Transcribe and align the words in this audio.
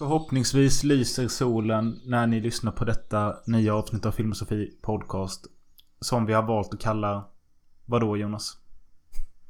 Förhoppningsvis 0.00 0.84
lyser 0.84 1.28
solen 1.28 2.00
när 2.04 2.26
ni 2.26 2.40
lyssnar 2.40 2.72
på 2.72 2.84
detta 2.84 3.36
nya 3.46 3.74
avsnitt 3.74 4.06
av 4.06 4.12
Filmosofi 4.12 4.70
Podcast. 4.82 5.46
Som 6.00 6.26
vi 6.26 6.32
har 6.32 6.42
valt 6.42 6.74
att 6.74 6.80
kalla... 6.80 7.24
Vadå 7.84 8.16
Jonas? 8.16 8.56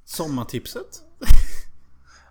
Sommartipset? 0.04 1.02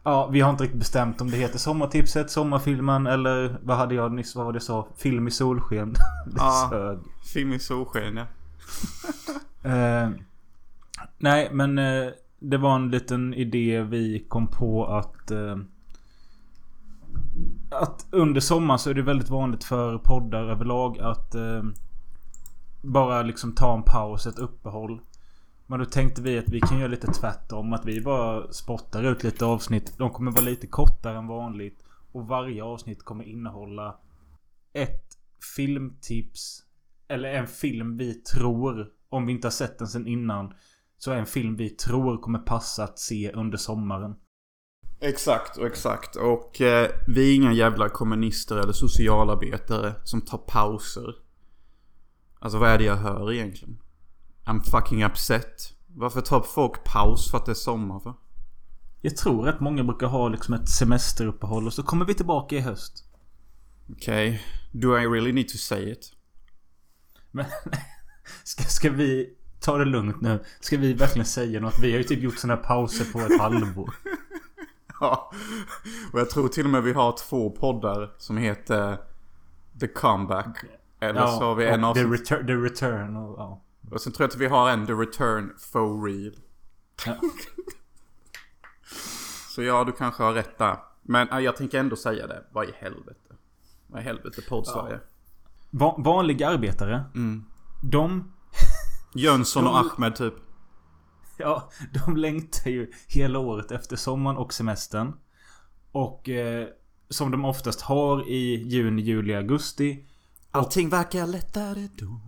Ja, 0.04 0.28
vi 0.28 0.42
har 0.42 0.50
inte 0.50 0.64
riktigt 0.64 0.80
bestämt 0.80 1.22
om 1.22 1.32
det 1.32 1.38
heter 1.38 1.58
Sommartipset, 1.58 2.32
Sommarfilmen 2.32 3.08
eller 3.08 3.60
vad 3.64 3.78
hade 3.78 3.96
jag 3.96 4.12
nyss, 4.12 4.36
vad 4.36 4.46
var 4.46 4.54
det 4.54 4.58
jag 4.58 4.64
sa? 4.64 4.88
Film 4.98 5.28
i 5.28 5.32
solsken. 5.32 5.94
Ja. 6.36 6.68
sög. 6.72 7.00
Film 7.34 7.54
i 7.54 7.60
solsken 7.60 8.18
ja. 8.18 8.26
Eh, 9.70 10.10
nej, 11.18 11.50
men 11.52 11.78
eh, 11.78 12.10
det 12.40 12.58
var 12.58 12.76
en 12.76 12.92
liten 12.92 13.34
idé 13.34 13.82
vi 13.82 14.26
kom 14.28 14.48
på 14.48 14.86
att... 14.86 15.32
Eh, 15.32 15.58
att 17.70 18.08
under 18.12 18.42
sommaren 18.42 18.80
så 18.80 18.90
är 18.90 18.94
det 18.94 19.02
väldigt 19.02 19.30
vanligt 19.30 19.64
för 19.64 19.98
poddar 19.98 20.44
överlag 20.44 21.00
att 21.00 21.36
eh, 21.36 21.64
bara 22.82 23.22
liksom 23.22 23.56
ta 23.56 23.76
en 23.76 23.84
paus, 23.84 24.28
ett 24.28 24.40
uppehåll. 24.40 25.02
Men 25.68 25.80
då 25.80 25.86
tänkte 25.86 26.22
vi 26.22 26.38
att 26.38 26.50
vi 26.50 26.60
kan 26.60 26.80
göra 26.80 26.88
lite 26.88 27.08
tvärtom. 27.08 27.74
Att 27.74 27.86
vi 27.86 28.02
bara 28.02 28.52
spottar 28.52 29.04
ut 29.04 29.24
lite 29.24 29.46
avsnitt. 29.46 29.94
De 29.98 30.10
kommer 30.10 30.32
vara 30.32 30.46
lite 30.46 30.68
kortare 30.68 31.18
än 31.18 31.28
vanligt. 31.28 31.84
Och 32.12 32.28
varje 32.28 32.64
avsnitt 32.64 33.04
kommer 33.04 33.24
innehålla 33.24 33.96
ett 34.74 35.18
filmtips. 35.56 36.64
Eller 37.08 37.30
en 37.30 37.48
film 37.48 37.98
vi 37.98 38.14
tror, 38.14 38.88
om 39.10 39.26
vi 39.26 39.34
inte 39.34 39.48
har 39.48 39.52
sett 39.52 39.80
den 39.80 39.88
sen 39.88 40.08
innan. 40.08 40.54
Så 40.98 41.12
är 41.12 41.16
en 41.16 41.26
film 41.26 41.56
vi 41.56 41.70
tror 41.70 42.18
kommer 42.18 42.40
passa 42.40 42.84
att 42.84 43.00
se 43.00 43.32
under 43.32 43.58
sommaren. 43.58 44.16
Exakt 45.02 45.58
och 45.58 45.68
exakt. 45.68 46.16
Och 46.16 46.62
eh, 46.62 46.90
vi 47.08 47.32
är 47.32 47.36
inga 47.36 47.54
jävla 47.54 47.90
kommunister 47.90 48.58
eller 48.58 48.74
socialarbetare 48.74 49.94
som 50.04 50.22
tar 50.22 50.38
pauser. 50.38 51.16
Alltså 52.40 52.58
vad 52.58 52.70
är 52.70 52.78
det 52.78 52.84
jag 52.84 52.96
hör 52.96 53.34
egentligen? 53.34 53.82
I'm 54.46 54.62
fucking 54.62 55.06
upset. 55.06 55.74
Varför 55.88 56.22
tar 56.22 56.42
folk 56.42 56.84
paus 56.84 57.32
för 57.32 57.38
att 57.38 57.46
det 57.46 57.52
är 57.52 57.54
sommar 57.54 58.00
för? 58.00 58.14
Jag 59.02 59.18
tror 59.18 59.50
att 59.50 59.60
många 59.60 59.84
brukar 59.84 60.08
ha 60.08 60.30
liksom 60.30 60.54
ett 60.54 60.70
semesteruppehåll 60.70 61.68
och 61.68 61.74
så 61.74 61.84
kommer 61.84 62.06
vi 62.06 62.14
tillbaka 62.14 62.56
i 62.56 62.60
höst. 62.60 63.06
Okej. 63.92 64.44
Do 64.72 64.98
I 64.98 65.08
really 65.08 65.32
need 65.32 65.50
to 65.50 65.58
say 65.58 65.92
it? 65.92 66.14
Men 67.32 67.46
ska, 68.44 68.64
ska 68.64 68.90
vi 68.90 69.30
ta 69.60 69.78
det 69.78 69.86
lugnt 69.86 70.22
nu? 70.22 70.44
Ska 70.60 70.78
vi 70.78 70.94
verkligen 70.94 71.26
säga 71.26 71.60
något? 71.60 71.80
Vi 71.80 71.92
har 71.92 71.98
ju 71.98 72.04
typ 72.04 72.22
gjort 72.22 72.38
såna 72.38 72.56
här 72.56 72.64
pauser 72.64 73.06
på 73.06 73.20
ett 73.20 73.40
halvår. 73.40 73.94
Ja. 75.00 75.32
Och 76.14 76.20
jag 76.20 76.30
tror 76.30 76.48
till 76.48 76.66
och 76.66 76.72
med 76.72 76.84
vi 76.84 76.94
har 76.94 77.12
två 77.12 77.50
poddar 77.50 78.14
som 78.18 78.38
heter 78.38 78.98
The 79.80 79.88
Comeback. 79.88 80.64
Eller 81.00 81.28
så 81.28 81.44
har 81.44 81.56
vi 81.56 81.66
en 81.66 81.84
och 81.84 81.96
the, 81.96 82.04
return, 82.04 82.48
the 82.48 82.54
Return 82.54 83.16
och 83.16 83.40
ja. 83.40 83.62
Och 83.92 84.02
sen 84.02 84.14
tror 84.14 84.24
jag 84.24 84.30
att 84.30 84.38
vi 84.38 84.48
har 84.48 84.70
en 84.70 84.88
The 84.88 84.94
Return 84.94 85.54
for 85.72 86.06
real. 86.06 86.36
Ja. 87.06 87.16
Så 89.56 89.64
ja, 89.64 89.84
du 89.84 89.92
kanske 89.92 90.24
har 90.24 90.34
rätt 90.34 90.58
där. 90.58 90.78
Men 91.02 91.44
jag 91.44 91.56
tänker 91.56 91.80
ändå 91.80 91.96
säga 91.96 92.28
det. 92.28 92.44
Vad 92.52 92.70
i 92.70 92.74
helvete? 92.76 93.36
Vad 93.88 94.02
i 94.02 94.04
helvete 94.04 94.42
podd-Sverige? 94.50 95.00
Va 95.70 95.96
vanliga 95.98 96.50
arbetare. 96.50 97.04
Mm. 97.16 97.46
De... 97.84 98.34
Jönsson 99.14 99.68
och 99.68 99.78
Ahmed 99.78 100.16
typ. 100.16 100.34
Ja, 101.44 101.70
de 101.94 102.18
längtar 102.18 102.70
ju 102.70 102.92
hela 103.08 103.40
året 103.40 103.72
efter 103.72 103.96
sommaren 103.96 104.38
och 104.38 104.54
semestern. 104.54 105.14
Och 105.92 106.30
eh, 106.30 106.68
som 107.10 107.32
de 107.32 107.46
oftast 107.46 107.82
har 107.82 108.30
i 108.30 108.56
juni, 108.56 109.02
juli, 109.02 109.34
augusti. 109.34 110.06
Allting 110.52 110.90
verkar 110.90 111.28
lättare 111.28 111.88
då. 111.98 112.20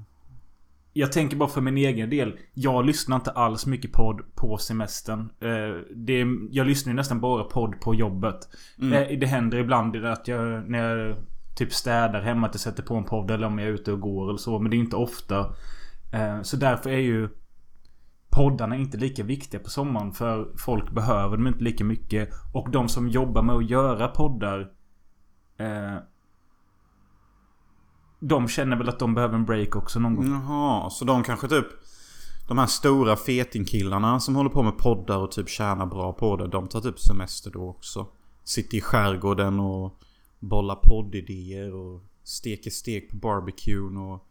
Jag 0.94 1.12
tänker 1.12 1.38
bara 1.38 1.50
för 1.50 1.62
min 1.62 1.78
egen 1.78 2.10
del. 2.10 2.40
Jag 2.54 2.86
lyssnar 2.86 3.16
inte 3.16 3.32
alls 3.32 3.66
mycket 3.66 3.92
podd 3.92 4.22
på 4.36 4.58
semestern. 4.58 5.20
Eh, 5.20 5.96
det, 5.96 6.26
jag 6.52 6.68
lyssnar 6.68 6.94
ju 6.94 6.96
nästan 6.96 7.22
bara 7.22 7.44
podd 7.44 7.82
på 7.82 7.96
jobbet. 7.96 8.50
Eh, 8.82 9.20
det 9.20 9.26
händer 9.26 9.58
ibland 9.58 10.06
att 10.06 10.28
jag 10.28 10.70
när 10.70 10.96
jag 10.96 11.18
typ 11.56 11.74
städar 11.74 12.22
hemma 12.22 12.48
att 12.48 12.54
jag 12.54 12.62
sätter 12.62 12.84
på 12.84 12.96
en 12.96 13.04
podd 13.04 13.32
eller 13.32 13.48
om 13.48 13.60
jag 13.60 13.68
är 13.68 13.74
ute 13.74 13.92
och 13.92 14.00
går 14.00 14.30
eller 14.30 14.38
så. 14.38 14.60
Men 14.60 14.72
det 14.72 14.78
är 14.78 14.80
inte 14.80 14.96
ofta. 14.96 15.40
Eh, 16.14 16.42
så 16.42 16.58
därför 16.58 16.90
är 16.90 17.00
ju 17.00 17.30
poddarna 18.32 18.76
är 18.76 18.80
inte 18.80 18.98
lika 18.98 19.24
viktiga 19.24 19.60
på 19.60 19.70
sommaren. 19.70 20.12
För 20.12 20.52
folk 20.58 20.92
behöver 20.92 21.38
dem 21.38 21.48
inte 21.48 21.64
lika 21.64 21.84
mycket. 21.84 22.30
Och 22.54 22.72
de 22.72 22.90
som 22.90 23.08
jobbar 23.08 23.42
med 23.42 23.56
att 23.56 23.70
göra 23.70 24.08
poddar. 24.08 24.72
Eh, 25.58 25.98
de 28.20 28.48
känner 28.48 28.78
väl 28.78 28.90
att 28.90 29.00
de 29.00 29.14
behöver 29.14 29.36
en 29.36 29.46
break 29.46 29.76
också 29.76 30.00
någon 30.00 30.16
gång. 30.16 30.32
Jaha, 30.32 30.90
så 30.90 31.06
de 31.06 31.24
kanske 31.24 31.48
typ... 31.48 31.68
De 32.48 32.58
här 32.58 32.68
stora 32.68 33.16
fetingkillarna 33.16 34.20
som 34.20 34.36
håller 34.36 34.50
på 34.50 34.64
med 34.64 34.78
poddar 34.78 35.18
och 35.18 35.32
typ 35.32 35.50
tjänar 35.50 35.86
bra 35.86 36.14
på 36.14 36.38
det. 36.38 36.48
De 36.48 36.68
tar 36.68 36.82
typ 36.82 37.00
semester 37.00 37.52
då 37.52 37.70
också. 37.70 38.08
Sitter 38.44 38.78
i 38.78 38.82
skärgården 38.82 39.60
och 39.60 40.00
bollar 40.40 40.76
poddidéer 40.76 41.76
och 41.76 42.02
steker 42.24 42.72
stek 42.72 43.10
på 43.10 43.18
barbecuen 43.18 43.98
och 43.98 44.28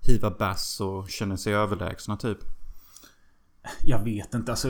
hivar 0.00 0.36
bass 0.38 0.80
och 0.80 1.08
känner 1.08 1.36
sig 1.36 1.54
överlägsna 1.54 2.16
typ. 2.16 2.38
Jag 3.82 4.04
vet 4.04 4.34
inte. 4.34 4.52
Alltså, 4.52 4.68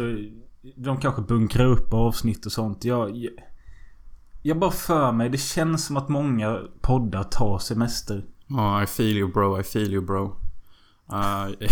de 0.77 1.01
kanske 1.01 1.23
bunkrar 1.23 1.67
upp 1.67 1.95
avsnitt 1.95 2.47
och 2.47 2.53
sånt. 2.53 2.85
Jag, 2.85 3.17
jag, 3.17 3.33
jag 4.43 4.59
bara 4.59 4.71
för 4.71 5.13
mig. 5.13 5.29
Det 5.29 5.39
känns 5.39 5.87
som 5.87 5.97
att 5.97 6.09
många 6.09 6.61
poddar 6.81 7.25
tar 7.25 7.59
semester. 7.59 8.25
Ja, 8.47 8.83
I 8.83 8.87
feel 8.87 9.17
you 9.17 9.33
bro, 9.33 9.61
I 9.61 9.63
feel 9.63 9.93
you 9.93 10.05
bro. 10.05 10.25
Uh, 11.13 11.55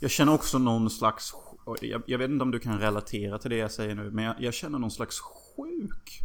jag 0.00 0.10
känner 0.10 0.34
också 0.34 0.58
någon 0.58 0.90
slags... 0.90 1.34
Jag, 1.80 2.02
jag 2.06 2.18
vet 2.18 2.30
inte 2.30 2.42
om 2.42 2.50
du 2.50 2.58
kan 2.58 2.78
relatera 2.78 3.38
till 3.38 3.50
det 3.50 3.56
jag 3.56 3.70
säger 3.70 3.94
nu, 3.94 4.10
men 4.10 4.24
jag, 4.24 4.34
jag 4.38 4.54
känner 4.54 4.78
någon 4.78 4.90
slags 4.90 5.20
sjuk 5.20 6.20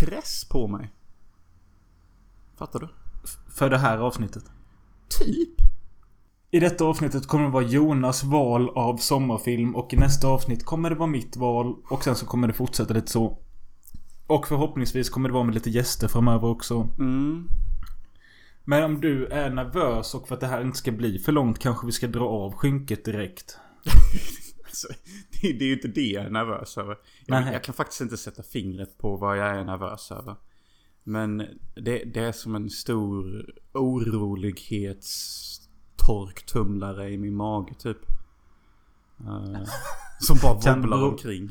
press 0.00 0.44
på 0.44 0.68
mig. 0.68 0.92
Fattar 2.56 2.80
du? 2.80 2.88
För 3.48 3.70
det 3.70 3.78
här 3.78 3.98
avsnittet. 3.98 4.44
Typ. 5.08 5.65
I 6.56 6.60
detta 6.60 6.84
avsnittet 6.84 7.26
kommer 7.26 7.44
det 7.44 7.50
vara 7.50 7.64
Jonas 7.64 8.24
val 8.24 8.68
av 8.68 8.96
sommarfilm. 8.96 9.76
Och 9.76 9.94
i 9.94 9.96
nästa 9.96 10.28
avsnitt 10.28 10.64
kommer 10.64 10.90
det 10.90 10.96
vara 10.96 11.10
mitt 11.10 11.36
val. 11.36 11.76
Och 11.88 12.04
sen 12.04 12.16
så 12.16 12.26
kommer 12.26 12.48
det 12.48 12.54
fortsätta 12.54 12.94
lite 12.94 13.10
så. 13.12 13.38
Och 14.26 14.48
förhoppningsvis 14.48 15.10
kommer 15.10 15.28
det 15.28 15.32
vara 15.32 15.44
med 15.44 15.54
lite 15.54 15.70
gäster 15.70 16.08
framöver 16.08 16.48
också. 16.48 16.88
Mm. 16.98 17.48
Men 18.64 18.84
om 18.84 19.00
du 19.00 19.26
är 19.26 19.50
nervös 19.50 20.14
och 20.14 20.28
för 20.28 20.34
att 20.34 20.40
det 20.40 20.46
här 20.46 20.62
inte 20.62 20.78
ska 20.78 20.92
bli 20.92 21.18
för 21.18 21.32
långt 21.32 21.58
kanske 21.58 21.86
vi 21.86 21.92
ska 21.92 22.06
dra 22.06 22.28
av 22.28 22.52
skynket 22.52 23.04
direkt. 23.04 23.58
Alltså, 24.64 24.88
det, 25.30 25.52
det 25.52 25.64
är 25.64 25.68
ju 25.68 25.74
inte 25.74 25.88
det 25.88 26.06
jag 26.06 26.24
är 26.24 26.30
nervös 26.30 26.78
över. 26.78 26.96
Jag, 27.26 27.54
jag 27.54 27.64
kan 27.64 27.74
faktiskt 27.74 28.00
inte 28.00 28.16
sätta 28.16 28.42
fingret 28.42 28.98
på 28.98 29.16
vad 29.16 29.38
jag 29.38 29.56
är 29.56 29.64
nervös 29.64 30.12
över. 30.12 30.36
Men 31.04 31.38
det, 31.74 32.04
det 32.04 32.20
är 32.20 32.32
som 32.32 32.54
en 32.54 32.70
stor 32.70 33.46
orolighetstorktumlare 36.08 37.10
i 37.10 37.18
min 37.18 37.34
mage 37.34 37.74
typ. 37.74 37.98
Eh, 39.20 39.62
som 40.20 40.38
bara 40.42 40.54
wobblar 40.54 41.02
omkring. 41.02 41.50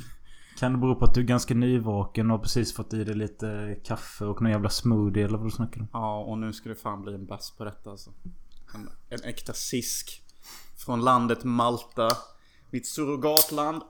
Kan 0.59 0.71
det 0.71 0.77
bero 0.77 0.95
på 0.95 1.05
att 1.05 1.13
du 1.13 1.21
är 1.21 1.25
ganska 1.25 1.53
nyvaken 1.53 2.31
och 2.31 2.41
precis 2.41 2.73
fått 2.73 2.93
i 2.93 3.03
dig 3.03 3.15
lite 3.15 3.79
kaffe 3.83 4.25
och 4.25 4.41
någon 4.41 4.51
jävla 4.51 4.69
smoothie 4.69 5.25
eller 5.25 5.37
vad 5.37 5.47
du 5.47 5.51
snackar 5.51 5.81
om? 5.81 5.87
Ja, 5.93 6.19
och 6.19 6.37
nu 6.37 6.53
ska 6.53 6.69
det 6.69 6.75
fan 6.75 7.01
bli 7.01 7.13
en 7.13 7.25
bass 7.25 7.51
på 7.51 7.63
detta 7.63 7.91
alltså. 7.91 8.11
En, 8.75 8.89
en 9.09 9.23
äkta 9.23 9.53
sisk. 9.53 10.21
Från 10.85 11.01
landet 11.01 11.43
Malta. 11.43 12.09
Mitt 12.69 12.87
surrogatland. 12.87 13.81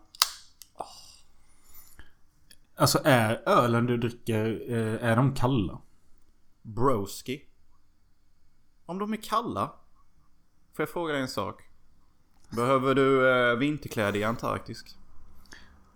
Alltså 2.77 2.99
är 3.03 3.49
ölen 3.49 3.85
du 3.85 3.97
dricker, 3.97 4.71
eh, 4.71 5.09
är 5.09 5.15
de 5.15 5.35
kalla? 5.35 5.81
Broski. 6.61 7.41
Om 8.85 8.99
de 8.99 9.13
är 9.13 9.17
kalla. 9.17 9.71
Får 10.75 10.83
jag 10.83 10.89
fråga 10.89 11.13
dig 11.13 11.21
en 11.21 11.27
sak? 11.27 11.61
Behöver 12.49 12.95
du 12.95 13.29
eh, 13.29 13.57
vinterkläder 13.57 14.19
i 14.19 14.23
Antarktis? 14.23 14.83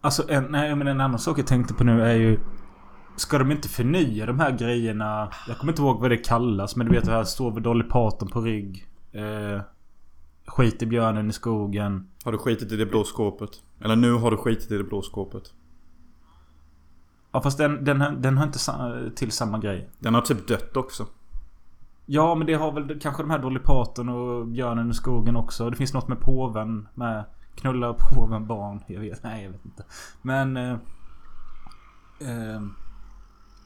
Alltså 0.02 0.30
en, 0.30 0.44
nej 0.44 0.76
men 0.76 0.88
en 0.88 1.02
annan 1.02 1.20
sak 1.20 1.40
jag 1.40 1.48
tänkte 1.48 1.74
på 1.74 1.84
nu 1.84 2.02
är 2.02 2.16
ju 2.16 2.40
Ska 3.16 3.38
de 3.38 3.52
inte 3.52 3.70
förnya 3.70 4.26
de 4.26 4.40
här 4.40 4.52
grejerna? 4.52 5.32
Jag 5.48 5.58
kommer 5.58 5.74
inte 5.74 5.82
ihåg 5.82 6.02
vad 6.02 6.10
det 6.12 6.18
kallas 6.18 6.76
men 6.76 6.88
du 6.88 6.94
vet 6.94 7.06
det 7.06 7.12
här 7.12 7.24
står 7.24 7.52
vid 7.52 7.64
Dolly 7.64 7.84
Parton 7.84 8.28
på 8.28 8.42
rygg. 8.42 8.88
Eh, 9.12 9.62
skit 10.46 10.82
i 10.82 10.86
björnen 10.86 11.30
i 11.30 11.34
skogen. 11.34 12.10
Har 12.24 12.32
du 12.32 12.38
skitit 12.38 12.72
i 12.72 12.76
det 12.76 12.86
blå 12.86 13.04
skåpet? 13.04 13.50
Eller 13.82 13.96
nu 13.96 14.14
har 14.14 14.32
du 14.32 14.38
skitit 14.38 14.72
i 14.72 14.78
det 14.78 14.84
blå 14.84 15.02
skåpet. 15.02 15.54
Ja 17.32 17.42
fast 17.42 17.58
den, 17.58 17.84
den, 17.86 18.22
den 18.22 18.38
har 18.38 18.46
inte 18.46 18.60
sa, 18.60 19.00
till 19.16 19.32
samma 19.32 19.60
grej. 19.60 19.90
Den 20.00 20.14
har 20.14 20.22
typ 20.22 20.48
dött 20.48 20.78
också. 20.78 21.08
Ja 22.12 22.36
men 22.36 22.48
det 22.48 22.54
har 22.54 22.72
väl 22.72 23.00
kanske 23.00 23.24
de 23.24 23.30
här 23.30 23.40
Dolly 23.40 23.60
Parton 23.60 24.10
och 24.10 24.48
björnen 24.48 24.92
i 24.92 24.94
skogen 24.94 25.36
också. 25.36 25.70
Det 25.70 25.76
finns 25.78 25.94
något 25.94 26.08
med 26.08 26.20
påven 26.20 26.88
med. 26.94 27.26
Knulla 27.56 27.94
påven 27.94 28.48
barn. 28.48 28.84
Jag 28.88 29.00
vet, 29.00 29.24
nej 29.24 29.44
jag 29.44 29.52
vet 29.52 29.66
inte. 29.66 29.84
Men... 30.22 30.58
Eh, 30.58 30.72
eh, 32.20 32.62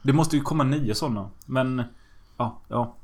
Det 0.01 0.13
måste 0.13 0.36
ju 0.36 0.42
komma 0.42 0.63
nio 0.63 0.95
sådana. 0.95 1.30
Men... 1.45 1.84
Ja, 2.38 2.62
ja. 2.68 2.95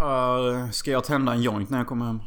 Uh, 0.00 0.70
ska 0.70 0.90
jag 0.90 1.04
tända 1.04 1.32
en 1.32 1.42
joint 1.42 1.70
när 1.70 1.78
jag 1.78 1.86
kommer 1.86 2.06
hem? 2.06 2.20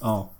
Ja. 0.00 0.30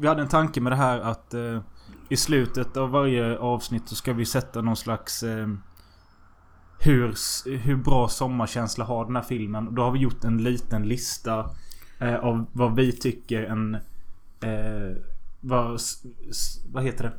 Vi 0.00 0.08
hade 0.08 0.22
en 0.22 0.28
tanke 0.28 0.60
med 0.60 0.72
det 0.72 0.76
här 0.76 1.00
att 1.00 1.34
eh, 1.34 1.60
i 2.08 2.16
slutet 2.16 2.76
av 2.76 2.90
varje 2.90 3.38
avsnitt 3.38 3.88
så 3.88 3.94
ska 3.94 4.12
vi 4.12 4.26
sätta 4.26 4.62
någon 4.62 4.76
slags... 4.76 5.22
Eh, 5.22 5.48
hur, 6.78 7.14
hur 7.58 7.76
bra 7.76 8.08
sommarkänsla 8.08 8.84
har 8.84 9.04
den 9.04 9.16
här 9.16 9.22
filmen. 9.22 9.74
Då 9.74 9.82
har 9.82 9.90
vi 9.90 9.98
gjort 9.98 10.24
en 10.24 10.42
liten 10.42 10.88
lista 10.88 11.50
eh, 11.98 12.14
av 12.14 12.46
vad 12.52 12.76
vi 12.76 12.92
tycker 12.92 13.42
en... 13.42 13.74
Eh, 14.40 14.96
vad, 15.40 15.80
vad 16.72 16.84
heter 16.84 17.04
det? 17.04 17.12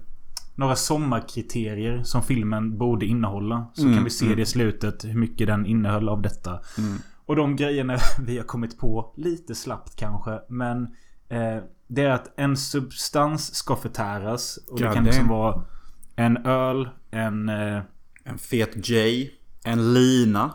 Några 0.55 0.75
sommarkriterier 0.75 2.03
som 2.03 2.23
filmen 2.23 2.77
borde 2.77 3.05
innehålla. 3.05 3.67
Så 3.73 3.81
Mm, 3.81 3.95
kan 3.95 4.03
vi 4.03 4.09
se 4.09 4.25
mm. 4.25 4.35
det 4.35 4.41
i 4.41 4.45
slutet 4.45 5.05
hur 5.05 5.19
mycket 5.19 5.47
den 5.47 5.65
innehöll 5.65 6.09
av 6.09 6.21
detta. 6.21 6.59
Mm. 6.77 6.97
Och 7.25 7.35
de 7.35 7.55
grejerna 7.55 7.97
vi 8.19 8.37
har 8.37 8.45
kommit 8.45 8.79
på, 8.79 9.13
lite 9.17 9.55
slappt 9.55 9.95
kanske, 9.95 10.39
men 10.49 10.87
eh, 11.29 11.57
det 11.87 12.01
är 12.03 12.09
att 12.09 12.39
en 12.39 12.57
substans 12.57 13.55
ska 13.55 13.75
förtäras. 13.75 14.59
Och 14.67 14.77
det 14.77 14.83
God 14.83 14.93
kan 14.93 15.03
liksom 15.03 15.27
vara 15.27 15.63
en 16.15 16.37
öl, 16.45 16.89
en... 17.11 17.49
Eh, 17.49 17.81
En 18.23 18.37
fet 18.37 18.89
J. 18.89 19.29
En 19.63 19.93
lina. 19.93 20.53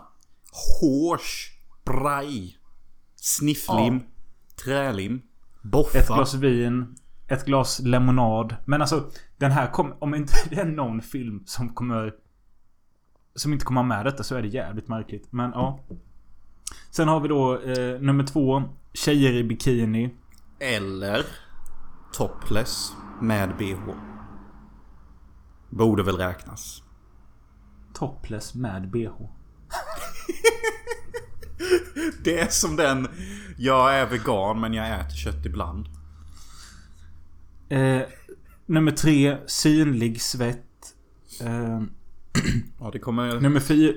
Hårs. 0.81 1.53
Braj. 1.85 2.57
Snifflim. 3.17 4.01
Trälim. 4.65 5.23
Boffa. 5.63 5.99
ett 5.99 6.07
glas 6.07 6.35
vin, 6.35 6.97
ett 7.29 7.45
glas 7.45 7.81
lemonad. 7.81 8.57
Men 8.65 8.81
alltså, 8.81 9.11
den 9.37 9.51
här 9.51 9.71
kommer... 9.71 10.05
Om 10.05 10.15
inte 10.15 10.33
det 10.51 10.57
är 10.61 10.65
någon 10.65 11.03
film 11.03 11.43
som 11.47 11.69
kommer... 11.75 12.15
Som 13.35 13.53
inte 13.53 13.65
kommer 13.65 13.83
med 13.83 14.05
detta 14.05 14.23
så 14.23 14.35
är 14.37 14.43
det 14.43 14.49
jävligt 14.49 14.89
märkligt. 14.89 15.33
Men 15.33 15.51
ja. 15.55 15.81
Sen 16.91 17.09
har 17.09 17.21
vi 17.21 17.29
då 17.29 17.61
eh, 17.63 18.01
nummer 18.01 18.25
två. 18.25 18.63
Tjejer 18.95 19.33
i 19.33 19.45
bikini. 19.45 20.11
Eller 20.63 21.27
topless 22.13 22.93
med 23.21 23.57
bh. 23.57 23.95
Borde 25.71 26.03
väl 26.03 26.17
räknas. 26.17 26.83
Topless 27.95 28.55
med 28.55 28.91
bh. 28.91 29.13
Det 32.25 32.41
är 32.41 32.49
som 32.49 32.77
den 32.77 33.09
Jag 33.57 33.95
är 33.95 34.07
vegan 34.07 34.61
men 34.61 34.75
jag 34.75 35.01
äter 35.01 35.17
kött 35.17 35.47
ibland. 35.47 35.87
Eh, 37.69 38.03
nummer 38.67 38.93
tre. 38.93 39.39
Synlig 39.47 40.23
svett. 40.23 40.95
Eh, 41.41 41.83
Ja 42.81 42.91
det 42.93 42.99
kommer... 42.99 43.41
nummer 43.41 43.61
fyra. 43.61 43.95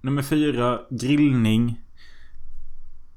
Nummer 0.00 0.22
fyra. 0.22 0.80
Grillning. 0.90 1.80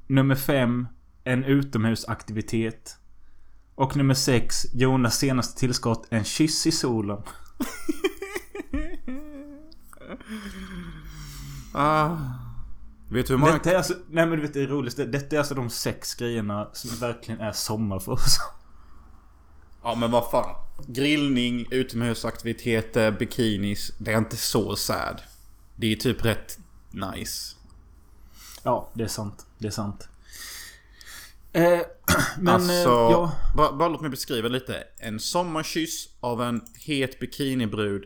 Nummer 0.08 0.36
fem. 0.36 0.88
En 1.30 1.44
utomhusaktivitet. 1.44 2.98
Och 3.76 3.98
nummer 3.98 4.14
sex. 4.14 4.66
Jonas 4.74 5.18
senaste 5.18 5.60
tillskott. 5.60 6.08
En 6.10 6.24
kyss 6.24 6.68
i 6.68 6.72
solen. 6.72 7.22
Ah. 11.74 12.18
Vet 13.10 13.28
du 13.28 13.34
hur 13.34 13.38
många... 13.38 13.54
Detta 13.54 13.72
är 13.72 13.76
alltså... 13.76 13.94
Nej 14.10 14.26
men 14.26 14.32
du 14.32 14.42
vet 14.42 14.54
det 14.54 14.62
är 14.62 14.68
roligt. 14.68 14.98
Detta 14.98 15.36
är 15.36 15.40
alltså 15.40 15.56
de 15.56 15.70
sex 15.70 16.16
grejerna 16.16 16.70
som 16.74 17.00
verkligen 17.00 17.42
är 17.42 17.52
sommar 17.52 18.00
för 18.00 18.12
oss. 18.12 18.38
Ja 19.84 19.96
men 19.96 20.12
vad 20.12 20.32
fan. 20.32 20.56
Grillning, 20.88 21.68
utomhusaktiviteter, 21.72 23.12
bikinis. 23.12 23.92
Det 23.98 24.14
är 24.14 24.18
inte 24.18 24.38
så 24.38 24.76
sad. 24.76 25.22
Det 25.76 25.92
är 25.92 25.96
typ 25.96 26.26
rätt 26.26 26.60
nice. 26.92 27.56
Ja, 28.64 28.90
det 28.94 29.04
är 29.04 29.08
sant. 29.08 29.46
Det 29.58 29.68
är 29.68 29.72
sant. 29.72 30.09
Eh, 31.54 31.80
men... 32.40 32.54
alltså, 32.54 32.72
eh, 32.72 33.12
ja. 33.12 33.32
bara, 33.56 33.74
bara 33.74 33.90
låt 33.90 34.02
mig 34.02 34.10
beskriva 34.10 34.48
lite. 34.48 34.84
En 34.98 35.20
sommarkyss 35.20 36.10
av 36.20 36.42
en 36.42 36.62
het 36.86 37.20
bikinibrud. 37.20 38.04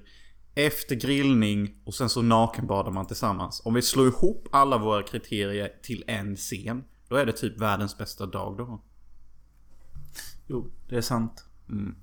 Efter 0.56 0.96
grillning 0.96 1.76
och 1.86 1.94
sen 1.94 2.10
så 2.10 2.22
nakenbadar 2.22 2.92
man 2.92 3.08
tillsammans. 3.08 3.62
Om 3.66 3.74
vi 3.74 3.82
slår 3.82 4.08
ihop 4.08 4.48
alla 4.52 4.78
våra 4.78 5.04
kriterier 5.04 5.72
till 5.84 6.04
en 6.08 6.36
scen. 6.36 6.84
Då 7.08 7.16
är 7.16 7.26
det 7.26 7.32
typ 7.32 7.62
världens 7.62 7.98
bästa 7.98 8.26
dag 8.26 8.58
då. 8.58 8.82
Jo, 10.48 10.72
det 10.90 10.98
är 10.98 11.02
sant. 11.02 11.46
Mm. 11.70 11.96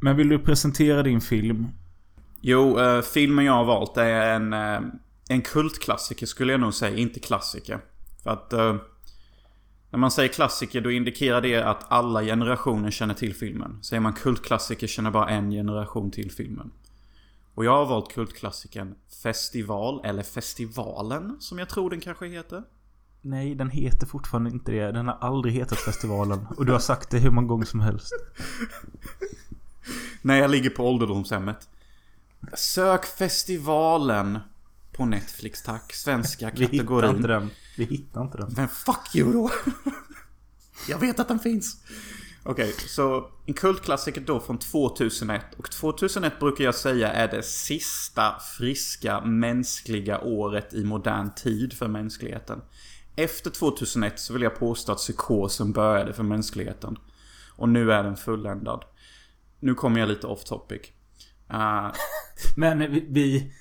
Men 0.00 0.16
vill 0.16 0.28
du 0.28 0.38
presentera 0.38 1.02
din 1.02 1.20
film? 1.20 1.68
Jo, 2.40 2.80
eh, 2.80 3.02
filmen 3.02 3.44
jag 3.44 3.52
har 3.52 3.64
valt 3.64 3.96
är 3.96 4.34
en, 4.34 4.52
eh, 4.52 4.80
en 5.28 5.42
kultklassiker 5.42 6.26
skulle 6.26 6.52
jag 6.52 6.60
nog 6.60 6.74
säga, 6.74 6.96
inte 6.96 7.20
klassiker. 7.20 7.80
För 8.22 8.30
att 8.30 8.52
när 9.94 9.98
man 9.98 10.10
säger 10.10 10.28
klassiker 10.28 10.80
då 10.80 10.90
indikerar 10.90 11.40
det 11.40 11.62
att 11.62 11.92
alla 11.92 12.22
generationer 12.22 12.90
känner 12.90 13.14
till 13.14 13.34
filmen. 13.34 13.78
Säger 13.82 14.00
man 14.00 14.12
kultklassiker 14.12 14.86
känner 14.86 15.10
bara 15.10 15.28
en 15.28 15.50
generation 15.50 16.10
till 16.10 16.30
filmen. 16.30 16.70
Och 17.54 17.64
jag 17.64 17.70
har 17.70 17.86
valt 17.86 18.12
kultklassikern 18.12 18.94
Festival, 19.22 20.00
eller 20.04 20.22
Festivalen 20.22 21.36
som 21.40 21.58
jag 21.58 21.68
tror 21.68 21.90
den 21.90 22.00
kanske 22.00 22.26
heter. 22.26 22.62
Nej, 23.20 23.54
den 23.54 23.70
heter 23.70 24.06
fortfarande 24.06 24.50
inte 24.50 24.72
det. 24.72 24.92
Den 24.92 25.08
har 25.08 25.18
aldrig 25.20 25.54
hetat 25.54 25.78
festivalen. 25.78 26.46
Och 26.56 26.66
du 26.66 26.72
har 26.72 26.78
sagt 26.78 27.10
det 27.10 27.18
hur 27.18 27.30
många 27.30 27.48
gånger 27.48 27.66
som 27.66 27.80
helst. 27.80 28.12
När 30.22 30.36
jag 30.36 30.50
ligger 30.50 30.70
på 30.70 30.88
ålderdomshemmet. 30.88 31.68
Sök 32.54 33.04
festivalen 33.04 34.38
på 34.92 35.04
Netflix 35.04 35.62
tack. 35.62 35.92
Svenska 35.92 36.50
Vi 36.54 36.60
hittar 36.60 36.76
kategorin. 36.76 37.16
inte 37.16 37.28
den. 37.28 37.50
Vi 37.76 37.84
hittar 37.84 38.22
inte 38.22 38.38
den. 38.38 38.52
Men 38.56 38.68
fuck 38.68 39.14
you 39.14 39.32
då! 39.32 39.50
Jag 40.88 40.98
vet 40.98 41.20
att 41.20 41.28
den 41.28 41.38
finns. 41.38 41.76
Okej, 42.42 42.72
så 42.72 43.30
en 43.46 43.54
kultklassiker 43.54 44.20
då 44.20 44.40
från 44.40 44.58
2001. 44.58 45.42
Och 45.56 45.70
2001 45.70 46.40
brukar 46.40 46.64
jag 46.64 46.74
säga 46.74 47.12
är 47.12 47.28
det 47.28 47.42
sista 47.42 48.34
friska 48.58 49.20
mänskliga 49.20 50.20
året 50.20 50.74
i 50.74 50.84
modern 50.84 51.34
tid 51.34 51.72
för 51.72 51.88
mänskligheten. 51.88 52.60
Efter 53.16 53.50
2001 53.50 54.20
så 54.20 54.32
vill 54.32 54.42
jag 54.42 54.58
påstå 54.58 54.92
att 54.92 54.98
psykosen 54.98 55.72
började 55.72 56.12
för 56.12 56.22
mänskligheten. 56.22 56.98
Och 57.56 57.68
nu 57.68 57.92
är 57.92 58.02
den 58.02 58.16
fulländad. 58.16 58.84
Nu 59.60 59.74
kommer 59.74 60.00
jag 60.00 60.08
lite 60.08 60.26
off 60.26 60.44
topic. 60.44 60.80
Uh, 61.52 61.92
Men 62.56 62.78
vi... 62.78 63.06
vi, 63.08 63.52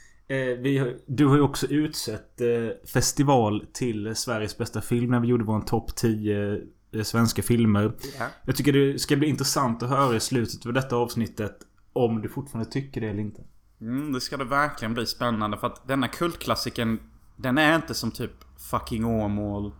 vi 0.61 0.77
har- 0.77 0.97
du 1.05 1.25
har 1.25 1.35
ju 1.35 1.41
också 1.41 1.67
utsett 1.67 2.41
eh, 2.41 2.47
festival 2.93 3.65
till 3.73 4.15
Sveriges 4.15 4.57
bästa 4.57 4.81
film 4.81 5.11
när 5.11 5.19
vi 5.19 5.27
gjorde 5.27 5.43
vår 5.43 5.61
topp 5.61 5.95
10 5.95 6.61
eh, 6.93 7.03
svenska 7.03 7.41
filmer. 7.43 7.93
ja. 8.19 8.25
Jag 8.45 8.55
tycker 8.55 8.73
det 8.73 8.99
ska 8.99 9.15
bli 9.15 9.27
intressant 9.27 9.83
att 9.83 9.89
höra 9.89 10.15
i 10.15 10.19
slutet 10.19 10.65
av 10.65 10.73
detta 10.73 10.95
avsnittet 10.95 11.57
om 11.93 12.21
du 12.21 12.29
fortfarande 12.29 12.71
tycker 12.71 13.01
det 13.01 13.07
eller 13.09 13.19
inte. 13.19 13.41
Mm, 13.81 14.11
det 14.13 14.21
ska 14.21 14.37
det 14.37 14.43
verkligen 14.45 14.93
bli 14.93 15.05
spännande 15.05 15.57
för 15.57 15.67
att 15.67 15.87
denna 15.87 16.07
kultklassiken 16.07 16.99
Den 17.35 17.57
är 17.57 17.75
inte 17.75 17.93
som 17.93 18.11
typ 18.11 18.31
Fucking 18.71 19.05
Åmål 19.05 19.71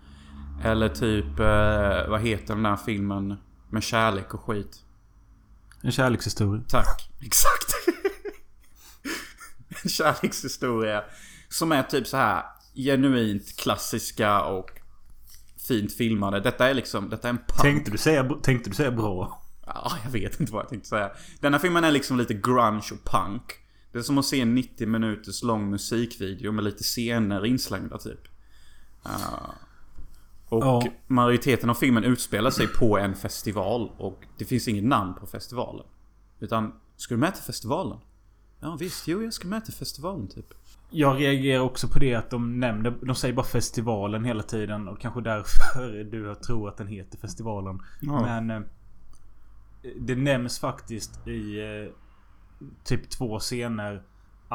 Eller 0.64 0.90
typ, 0.90 1.40
eh, 1.40 2.10
vad 2.10 2.22
heter 2.22 2.54
den 2.54 2.64
där 2.64 2.76
filmen 2.76 3.36
Med 3.70 3.84
kärlek 3.84 4.34
och 4.34 4.40
skit 4.42 4.80
En 5.84 5.92
kärlekshistoria. 5.92 6.62
Tack, 6.68 7.10
exakt 7.22 7.62
kärlekshistoria 9.90 11.04
Som 11.50 11.72
är 11.72 11.84
typ 11.84 12.08
så 12.08 12.18
här 12.18 12.44
Genuint 12.75 13.58
klassiska 13.58 14.44
och 14.44 14.72
Fint 15.68 15.94
filmade. 15.94 16.40
Detta 16.40 16.70
är 16.70 16.74
liksom, 16.74 17.10
detta 17.10 17.28
är 17.28 17.30
en 17.30 17.38
punk 17.38 17.62
Tänkte 17.62 17.92
du 17.92 17.98
säga, 17.98 18.30
tänkte 18.44 18.70
du 18.70 18.75
säga 18.75 18.92
bra? 18.92 19.42
Ja, 19.66 19.92
jag 20.04 20.12
vet 20.12 20.40
inte 20.40 20.54
vad 20.54 20.63
jag 20.63 20.70
tänkte 20.70 20.90
säga. 20.90 21.12
Denna 21.40 21.60
filmen 21.60 21.84
är 21.84 21.92
liksom 21.92 22.18
lite 22.18 22.34
grunge 22.34 22.90
och 22.92 23.12
punk. 23.12 23.44
Det 23.92 23.98
är 23.98 24.02
som 24.02 24.18
att 24.18 24.25
se 24.25 24.42
en 24.42 24.56
90 24.56 24.88
minuters 24.88 25.44
lång 25.44 25.70
musikvideo 25.70 26.52
med 26.52 26.63
lite 26.63 26.84
scener 26.84 27.46
inslängda 27.46 27.98
typ. 27.98 28.28
Uh, 29.06 29.50
och 30.50 30.63
Ja. 30.63 30.84
majoriteten 31.08 31.70
av 31.70 31.74
filmen 31.74 32.04
utspelar 32.04 32.52
sig 32.52 32.68
på 32.68 32.98
en 32.98 33.16
festival 33.16 33.92
och 33.98 34.24
det 34.38 34.46
finns 34.46 34.68
inget 34.68 34.84
namn 34.84 35.13
på 35.13 35.25
festivalen. 35.25 35.86
Utan, 36.40 36.74
ska 36.96 37.13
du 37.13 37.20
med 37.20 37.36
till 37.36 37.44
festivalen? 37.44 37.98
Ja 38.63 38.75
visst, 38.79 39.08
jo 39.08 39.24
jag 39.24 39.34
ska 39.34 39.48
med 39.48 39.65
till 39.65 39.74
festivalen 39.74 40.27
typ. 40.27 40.53
Jag 40.89 41.20
reagerar 41.22 41.60
också 41.63 41.88
på 41.88 42.00
det 42.00 42.15
att 42.15 42.29
de 42.29 42.60
nämner... 42.60 42.93
De 43.01 43.15
säger 43.15 43.34
bara 43.34 43.46
festivalen 43.46 44.25
hela 44.25 44.43
tiden. 44.43 44.88
Och 44.88 45.00
kanske 45.01 45.22
därför 45.22 46.03
du 46.12 46.36
tror 46.36 46.70
att 46.70 46.77
den 46.77 46.88
heter 46.88 47.17
festivalen. 47.17 47.79
Ja. 48.01 48.22
Men... 48.41 48.50
eh, 48.50 48.62
Det 50.01 50.15
nämns 50.15 50.60
faktiskt 50.60 51.27
i... 51.27 51.60
eh, 51.60 51.93
Typ 52.84 53.10
två 53.10 53.39
scener. 53.39 54.03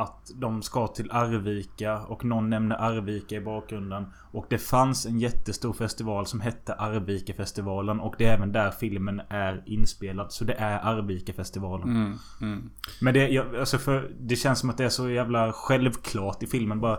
Att 0.02 0.30
de 0.34 0.62
ska 0.62 0.86
till 0.86 1.10
Arvika 1.10 1.98
och 1.98 2.24
någon 2.24 2.50
nämner 2.50 2.76
Arvika 2.76 3.36
i 3.36 3.40
bakgrunden. 3.40 4.06
Och 4.32 4.46
det 4.48 4.58
fanns 4.58 5.06
en 5.06 5.18
jättestor 5.18 5.72
festival 5.72 6.26
som 6.26 6.40
hette 6.40 6.74
Arvikafestivalen 6.74 8.00
och 8.00 8.14
det 8.18 8.24
är 8.24 8.34
även 8.34 8.52
där 8.52 8.70
filmen 8.70 9.22
är 9.28 9.62
inspelad. 9.66 10.32
Så 10.32 10.44
det 10.44 10.54
är 10.54 10.78
Arvikafestivalen. 10.78 11.88
Mm, 11.88 12.18
mm. 12.40 12.70
Men 13.00 13.14
det, 13.14 13.28
jag, 13.28 13.56
alltså 13.56 13.78
för, 13.78 14.10
det 14.20 14.36
känns 14.36 14.58
som 14.58 14.70
att 14.70 14.76
det 14.76 14.84
är 14.84 14.88
så 14.88 15.10
jävla 15.10 15.52
självklart 15.52 16.42
i 16.42 16.46
filmen 16.46 16.80
bara... 16.80 16.98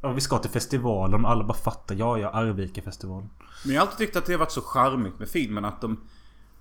Ja, 0.00 0.12
vi 0.12 0.20
ska 0.20 0.38
till 0.38 0.50
festivalen 0.50 1.24
och 1.24 1.30
alla 1.30 1.44
bara 1.44 1.58
fattar. 1.58 1.94
Ja, 1.94 2.18
ja, 2.18 2.30
Arvikafestivalen. 2.30 3.30
Men 3.64 3.74
jag 3.74 3.80
har 3.82 3.86
alltid 3.86 4.06
tyckt 4.06 4.16
att 4.16 4.26
det 4.26 4.32
har 4.32 4.38
varit 4.38 4.52
så 4.52 4.62
charmigt 4.62 5.18
med 5.18 5.28
filmen 5.28 5.64
att 5.64 5.80
de... 5.80 6.08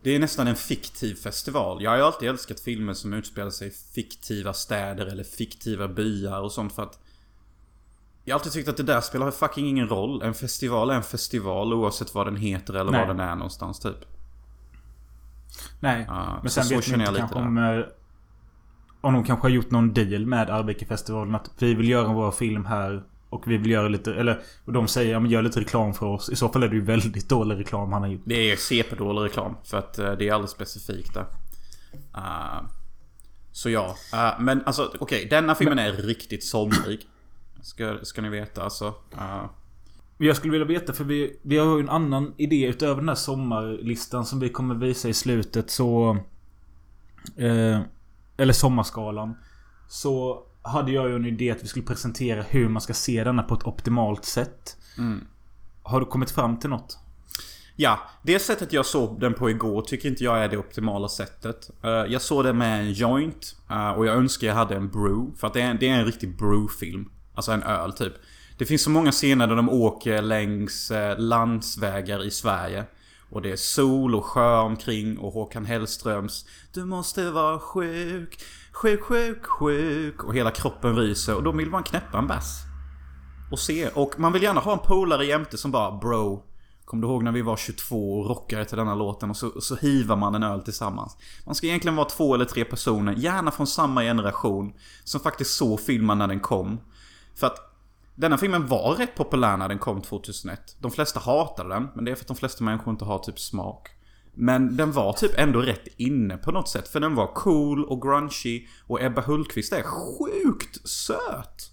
Det 0.04 0.16
är 0.16 0.20
nästan 0.20 0.48
en 0.48 0.56
fiktiv 0.56 1.16
festival. 1.16 1.84
Jag 1.84 1.92
har 1.92 1.98
ju 1.98 2.04
alltid 2.04 2.30
älskat 2.30 2.60
filmer 2.60 2.94
som 2.94 3.14
utspelar 3.14 3.50
sig 3.50 3.68
i 3.68 3.72
fiktiva 3.72 4.54
städer 4.54 5.06
eller 5.06 5.24
fiktiva 5.24 5.88
byar 5.88 6.42
och 6.42 6.52
sånt 6.52 6.74
för 6.74 6.84
att... 6.84 7.00
Jag 8.26 8.36
har 8.36 8.40
alltid 8.40 8.52
tyckt 8.54 8.70
att 8.70 8.78
det 8.78 8.84
där 8.84 9.02
spelar 9.02 9.32
fucking 9.32 9.68
ingen 9.68 9.88
roll. 9.90 10.22
En 10.22 10.34
festival 10.34 10.90
är 10.90 10.94
en 10.94 11.04
festival 11.04 11.74
oavsett 11.74 12.14
vad 12.16 12.28
den 12.28 12.36
heter 12.36 12.74
eller 12.74 12.92
Nej. 12.92 13.02
var 13.02 13.08
den 13.14 13.20
är 13.20 13.36
någonstans 13.36 13.80
typ. 13.80 14.06
Nej, 15.80 16.06
Ja, 16.08 16.40
men 16.42 16.50
så 16.50 16.54
sen 16.54 16.64
så 16.64 16.76
vet 16.76 16.84
känner 16.84 16.98
man 16.98 17.06
jag 17.06 17.12
inte 17.12 17.22
lite 17.22 17.34
kanske 17.34 17.48
om... 17.48 17.80
eh, 17.80 17.86
Om 19.02 19.14
de 19.14 19.24
kanske 19.24 19.46
har 19.46 19.50
gjort 19.50 19.72
någon 19.72 19.94
deal 19.94 20.26
med 20.26 20.50
Arvikafestivalen. 20.50 21.36
Att 21.36 21.50
vi 21.60 21.74
vill 21.74 21.90
göra 21.90 22.14
vår 22.14 22.32
film 22.32 22.66
här. 22.66 23.04
Och 23.30 23.44
vi 23.48 23.58
vill 23.58 23.72
göra 23.72 23.88
lite... 23.88 24.14
Eller... 24.14 24.42
Och 24.66 24.74
de 24.74 24.88
säger 24.88 25.12
ja 25.12 25.20
men 25.20 25.32
gör 25.32 25.42
lite 25.42 25.60
reklam 25.60 25.94
för 25.94 26.06
oss. 26.06 26.30
I 26.30 26.36
så 26.36 26.50
fall 26.50 26.64
är 26.64 26.68
det 26.68 26.76
ju 26.76 26.82
väldigt 26.82 27.30
dålig 27.30 27.60
reklam 27.60 27.94
han 27.94 28.02
har 28.02 28.10
gjort. 28.10 28.22
Det 28.26 28.52
är 28.52 28.56
CP-dålig 28.56 29.30
reklam. 29.30 29.56
För 29.64 29.78
att 29.78 30.00
eh, 30.00 30.12
det 30.12 30.28
är 30.28 30.34
alldeles 30.34 30.52
specifikt 30.52 31.14
där. 31.14 31.26
Uh, 32.18 32.70
så 33.52 33.70
ja. 33.70 33.96
Uh, 34.14 34.44
men 34.44 34.64
alltså 34.66 34.94
okej. 35.00 35.28
denna 35.30 35.56
filmen 35.56 35.80
är 35.80 35.92
riktigt 35.92 36.44
somrig. 36.44 37.00
Ska, 37.62 37.98
ska 38.04 38.22
ni 38.22 38.30
veta 38.30 38.64
alltså. 38.64 38.88
Uh, 39.14 39.46
Jag 40.18 40.36
skulle 40.36 40.52
vilja 40.52 40.68
veta 40.68 40.94
för 40.94 41.04
vi, 41.04 41.40
vi 41.42 41.58
har 41.58 41.76
ju 41.76 41.84
en 41.84 41.90
annan 41.90 42.34
idé 42.38 42.66
utöver 42.66 42.96
den 42.96 43.10
här 43.10 43.16
sommarlistan 43.16 44.26
som 44.26 44.40
vi 44.40 44.50
kommer 44.50 44.76
visa 44.76 45.10
i 45.10 45.14
slutet 45.14 45.72
så... 45.72 46.18
Eh, 47.36 47.80
eller 48.38 48.54
sommarskalan. 48.54 49.38
Så 49.90 50.44
hade 50.68 50.92
jag 50.92 51.10
ju 51.10 51.16
en 51.16 51.26
idé 51.26 51.52
att 51.52 51.64
vi 51.64 51.68
skulle 51.68 51.86
presentera 51.86 52.42
hur 52.42 52.70
man 52.70 52.82
ska 52.82 52.94
se 52.94 53.24
denna 53.24 53.44
på 53.44 53.56
ett 53.56 53.68
optimalt 53.68 54.26
sätt. 54.26 54.78
mm. 54.98 55.24
Har 55.84 56.00
du 56.00 56.06
kommit 56.06 56.32
fram 56.32 56.60
till 56.60 56.70
något? 56.70 56.98
Ja, 57.76 58.00
det 58.24 58.40
sättet 58.40 58.74
jag 58.74 58.86
såg 58.86 59.20
den 59.20 59.34
på 59.34 59.50
igår 59.50 59.82
tycker 59.82 60.10
inte 60.10 60.24
jag 60.24 60.44
är 60.44 60.48
det 60.50 60.58
optimala 60.58 61.10
sättet. 61.10 61.70
Eh, 61.84 61.90
jag 61.90 62.22
såg 62.22 62.44
den 62.44 62.58
med 62.58 62.80
en 62.82 62.92
joint 62.94 63.56
eh, 63.70 63.90
och 63.90 64.06
jag 64.06 64.16
önskar 64.16 64.48
jag 64.48 64.56
hade 64.56 64.76
en 64.76 64.90
brew. 64.90 65.38
För 65.38 65.48
att 65.48 65.54
det 65.54 65.62
är, 65.62 65.70
en- 65.72 65.78
det 65.80 65.90
är 65.90 65.94
en 66.00 66.06
riktig 66.06 66.38
brew-film. 66.38 67.10
Alltså 67.34 67.52
en 67.52 67.64
öl 67.64 67.94
typ. 67.94 68.14
Det 68.58 68.66
finns 68.66 68.82
så 68.82 68.90
många 68.90 69.12
scener 69.12 69.48
där 69.48 69.56
de 69.56 69.70
åker 69.70 70.22
längs 70.22 70.92
eh, 70.92 71.20
landsvägar 71.20 72.26
i 72.26 72.32
Sverige. 72.32 72.84
Och 73.30 73.42
det 73.42 73.52
är 73.52 73.56
sol 73.56 74.16
och 74.16 74.26
sjö 74.26 74.58
omkring 74.60 75.18
och 75.18 75.34
Håkan 75.34 75.66
Hellströms 75.66 76.46
Du 76.74 76.86
måste 76.86 77.32
vara 77.32 77.60
sjuk, 77.60 78.40
sjuk, 78.82 79.04
sjuk, 79.04 79.46
sjuk. 79.46 80.24
Och 80.24 80.36
hela 80.36 80.52
kroppen 80.52 80.96
ryser 80.96 81.36
och 81.36 81.44
då 81.44 81.52
vill 81.52 81.70
man 81.70 81.84
knäppa 81.84 82.18
en 82.18 82.28
bass. 82.28 82.62
Och 83.52 83.60
se. 83.60 83.90
Och 83.90 84.20
man 84.20 84.34
vill 84.34 84.44
gärna 84.44 84.60
ha 84.60 84.74
en 84.74 84.80
polare 84.80 85.26
jämte 85.26 85.58
som 85.58 85.72
bara 85.72 85.92
Bro. 85.92 86.44
Kommer 86.86 87.08
du 87.08 87.14
ihåg 87.14 87.24
när 87.24 87.32
vi 87.32 87.42
var 87.42 87.58
22 87.58 88.20
och 88.20 88.30
rockade 88.30 88.66
till 88.66 88.78
denna 88.78 88.96
låten 88.96 89.30
och 89.30 89.38
så, 89.38 89.62
så 89.62 89.76
hivar 89.76 90.16
man 90.16 90.36
en 90.36 90.44
öl 90.44 90.62
tillsammans. 90.62 91.18
Man 91.46 91.56
ska 91.56 91.68
egentligen 91.68 91.96
vara 91.96 92.10
två 92.10 92.36
eller 92.36 92.46
tre 92.46 92.66
personer, 92.66 93.14
gärna 93.14 93.52
från 93.52 93.68
samma 93.68 94.02
generation, 94.02 94.74
som 95.04 95.22
faktiskt 95.22 95.56
såg 95.56 95.80
filmen 95.80 96.18
när 96.18 96.28
den 96.28 96.40
kom. 96.40 96.80
För 97.36 97.48
att 97.48 97.58
denna 98.16 98.38
filmen 98.38 98.68
var 98.68 98.96
rätt 98.96 99.16
populär 99.16 99.58
när 99.58 99.68
den 99.68 99.80
kom 99.80 100.02
2001. 100.02 100.76
De 100.80 100.92
flesta 100.92 101.20
hatade 101.20 101.70
den, 101.70 101.88
men 101.96 102.06
det 102.06 102.12
är 102.12 102.16
för 102.16 102.24
att 102.24 102.28
de 102.28 102.38
flesta 102.38 102.64
människor 102.64 102.92
inte 102.92 103.06
har 103.06 103.20
typ 103.20 103.40
smak. 103.40 103.90
Men 104.40 104.78
den 104.78 104.92
var 104.92 105.14
typ 105.14 105.32
ändå 105.40 105.62
rätt 105.62 105.88
inne 105.98 106.38
på 106.38 106.52
något 106.52 106.70
sätt, 106.70 106.88
för 106.88 107.00
den 107.00 107.16
var 107.16 107.34
cool 107.34 107.86
och 107.86 108.02
grungy 108.02 108.68
och 108.88 109.02
Ebba 109.02 109.22
Hultqvist 109.22 109.74
är 109.74 109.84
sjukt 109.84 110.90
söt. 110.90 111.72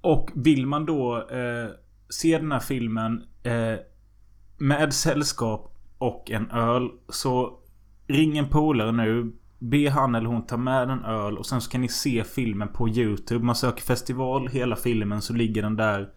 Och 0.00 0.30
vill 0.34 0.66
man 0.66 0.86
då 0.86 1.28
eh, 1.30 1.68
se 2.08 2.38
den 2.38 2.52
här 2.52 2.60
filmen 2.60 3.22
eh, 3.42 3.78
med 4.58 4.94
sällskap 4.94 5.78
och 5.98 6.30
en 6.30 6.50
öl 6.50 6.88
så 7.08 7.58
ring 8.06 8.38
en 8.38 8.48
polare 8.48 8.92
nu. 8.92 9.32
Be 9.58 9.90
han 9.90 10.14
eller 10.14 10.28
hon 10.28 10.46
ta 10.46 10.56
med 10.56 10.90
en 10.90 11.04
öl 11.04 11.38
och 11.38 11.46
sen 11.46 11.60
så 11.60 11.70
kan 11.70 11.80
ni 11.80 11.88
se 11.88 12.24
filmen 12.24 12.68
på 12.68 12.88
YouTube. 12.88 13.44
Man 13.44 13.56
söker 13.56 13.82
festival, 13.82 14.48
hela 14.48 14.76
filmen 14.76 15.22
så 15.22 15.32
ligger 15.32 15.62
den 15.62 15.76
där. 15.76 16.08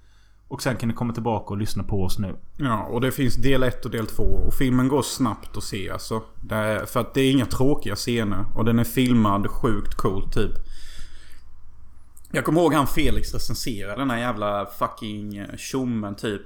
Och 0.47 0.61
sen 0.61 0.75
kan 0.75 0.89
ni 0.89 0.95
komma 0.95 1.13
tillbaka 1.13 1.53
och 1.53 1.57
lyssna 1.57 1.83
på 1.83 2.03
oss 2.03 2.19
nu. 2.19 2.35
Ja, 2.57 2.83
och 2.83 3.01
det 3.01 3.11
finns 3.11 3.35
del 3.35 3.63
1 3.63 3.85
och 3.85 3.91
del 3.91 4.07
2. 4.07 4.23
Och 4.23 4.53
filmen 4.53 4.87
går 4.87 5.01
snabbt 5.01 5.57
att 5.57 5.63
se 5.63 5.89
alltså. 5.89 6.23
Är, 6.49 6.85
för 6.85 6.99
att 6.99 7.13
det 7.13 7.21
är 7.21 7.31
inga 7.31 7.45
tråkiga 7.45 7.95
scener. 7.95 8.45
Och 8.55 8.65
den 8.65 8.79
är 8.79 8.83
filmad 8.83 9.47
sjukt 9.47 9.93
cool 9.93 10.31
typ. 10.31 10.51
Jag 12.31 12.45
kommer 12.45 12.61
ihåg 12.61 12.73
han 12.73 12.87
Felix 12.87 13.33
recenserade 13.33 14.01
den 14.01 14.09
här 14.09 14.17
jävla 14.17 14.65
fucking 14.65 15.37
eh, 15.37 15.57
tjommen 15.57 16.15
typ. 16.15 16.41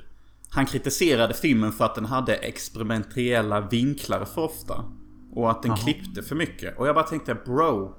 Han 0.50 0.66
kritiserade 0.66 1.34
filmen 1.34 1.72
för 1.72 1.86
att 1.86 1.96
den 1.96 2.06
hade 2.06 2.36
experimentella 2.36 3.62
vinklar 3.62 4.26
för 4.26 4.42
ofta. 4.42 4.84
Och 5.34 5.52
att 5.52 5.62
den 5.62 5.72
Jaha. 5.72 5.78
klippte 5.78 6.24
för 6.24 6.36
mycket. 6.36 6.78
Och 6.78 6.88
jag 6.88 6.96
bara 6.96 7.06
tänkte 7.06 7.36
bro. 7.46 7.96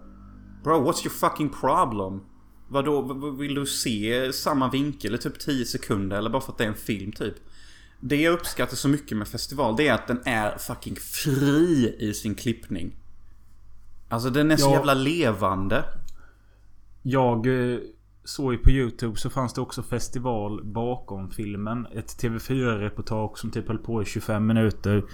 Bro, 0.65 0.73
what's 0.73 1.07
your 1.07 1.15
fucking 1.29 1.49
problem? 1.49 2.21
Vadå, 2.73 3.03
vill 3.31 3.55
du 3.55 3.67
se 3.67 4.33
samma 4.33 4.71
vinkel 4.71 5.15
i 5.15 5.19
typ 5.19 5.39
10 5.39 5.65
sekunder 5.65 6.17
eller 6.19 6.31
bara 6.31 6.43
för 6.43 6.53
att 6.53 6.59
det 6.59 6.65
är 6.65 6.69
en 6.69 6.75
film 6.75 7.13
typ? 7.13 7.35
Det 8.01 8.17
jag 8.17 8.33
uppskattar 8.35 8.77
så 8.77 8.89
mycket 8.89 9.17
med 9.19 9.29
festival 9.29 9.77
det 9.77 9.89
är 9.89 9.95
att 9.95 10.07
den 10.07 10.21
är 10.25 10.59
fucking 10.59 10.97
fri 10.97 11.97
i 11.99 12.15
sin 12.15 12.35
klippning. 12.35 12.97
Alltså 14.09 14.31
den 14.31 14.51
är 14.51 14.57
så 14.57 14.71
Ja. 14.71 14.75
jävla 14.75 14.95
levande. 14.95 15.85
Jag 17.03 17.47
eh, 17.73 17.79
såg 18.25 18.53
ju 18.53 18.59
på 18.59 18.71
YouTube 18.71 19.17
så 19.17 19.31
fanns 19.31 19.53
det 19.55 19.61
också 19.61 19.83
festival 19.83 20.65
bakom 20.65 21.31
filmen. 21.31 21.87
Ett 21.87 22.23
TV4-reportage 22.23 23.39
som 23.39 23.51
typ 23.51 23.69
höll 23.69 23.79
på 23.79 24.03
i 24.03 24.05
25 24.05 24.47
minuter. 24.47 25.05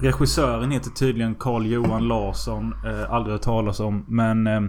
Regissören 0.00 0.70
heter 0.70 0.90
tydligen 0.90 1.34
Carl 1.34 1.66
Johan 1.66 2.08
Larsson. 2.08 2.74
Eh, 2.86 3.12
aldrig 3.12 3.32
hört 3.32 3.42
talas 3.42 3.80
om. 3.80 4.04
Men 4.08 4.46
eh, 4.46 4.60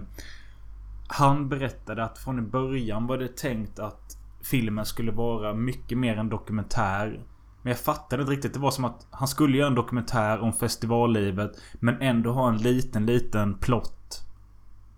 han 1.14 1.48
berättade 1.48 2.04
att 2.04 2.18
från 2.18 2.50
början 2.50 3.06
var 3.06 3.18
det 3.18 3.36
tänkt 3.36 3.78
att 3.78 4.16
filmen 4.42 4.84
skulle 4.84 5.12
vara 5.12 5.54
mycket 5.54 5.98
mer 5.98 6.16
en 6.16 6.28
dokumentär. 6.28 7.24
Men 7.62 7.70
jag 7.70 7.80
fattade 7.80 8.22
inte 8.22 8.32
riktigt. 8.32 8.54
Det 8.54 8.60
var 8.60 8.70
som 8.70 8.84
att 8.84 9.06
han 9.10 9.28
skulle 9.28 9.56
göra 9.56 9.68
en 9.68 9.74
dokumentär 9.74 10.40
om 10.40 10.52
festivallivet. 10.52 11.50
Men 11.80 12.02
ändå 12.02 12.32
ha 12.32 12.48
en 12.48 12.56
liten, 12.56 13.06
liten 13.06 13.54
plott. 13.58 14.20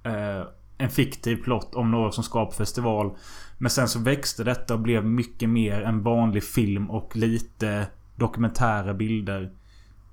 Eh, 0.03 0.47
en 0.79 0.91
fiktiv 0.91 1.37
plott 1.37 1.75
om 1.75 1.91
några 1.91 2.13
som 2.13 2.25
ska 2.25 2.47
på 2.47 2.53
festival. 2.53 3.17
Men 3.59 3.71
sen 3.71 3.89
så 3.89 3.99
växte 3.99 4.45
detta 4.45 4.75
och 4.75 4.81
blev 4.81 5.05
mycket 5.05 5.49
mer 5.49 5.83
en 5.83 6.03
vanlig 6.03 6.45
film 6.45 6.91
och 6.91 7.17
lite 7.17 7.87
dokumentära 8.17 8.95
bilder. 8.95 9.53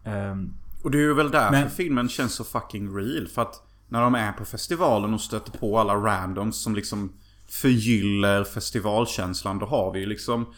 Ehm, 0.03 0.53
Och 0.83 0.91
det 0.91 0.97
är 0.97 1.01
ju 1.01 1.13
väl 1.13 1.31
därför 1.31 1.51
Men- 1.51 1.69
filmen 1.69 2.09
känns 2.09 2.33
så 2.33 2.43
fucking 2.43 2.95
real. 2.97 3.27
För 3.27 3.41
att 3.41 3.63
när 3.91 4.01
de 4.01 4.15
är 4.15 4.31
på 4.31 4.45
festivalen 4.45 5.13
och 5.13 5.21
stöter 5.21 5.51
på 5.51 5.79
alla 5.79 5.95
randoms 5.95 6.63
som 6.63 6.75
liksom 6.75 7.13
förgyller 7.47 8.43
festivalkänslan. 8.43 9.59
Då 9.59 9.65
har 9.65 9.93
vi 9.93 9.99
ju 9.99 10.05
liksom 10.05 10.53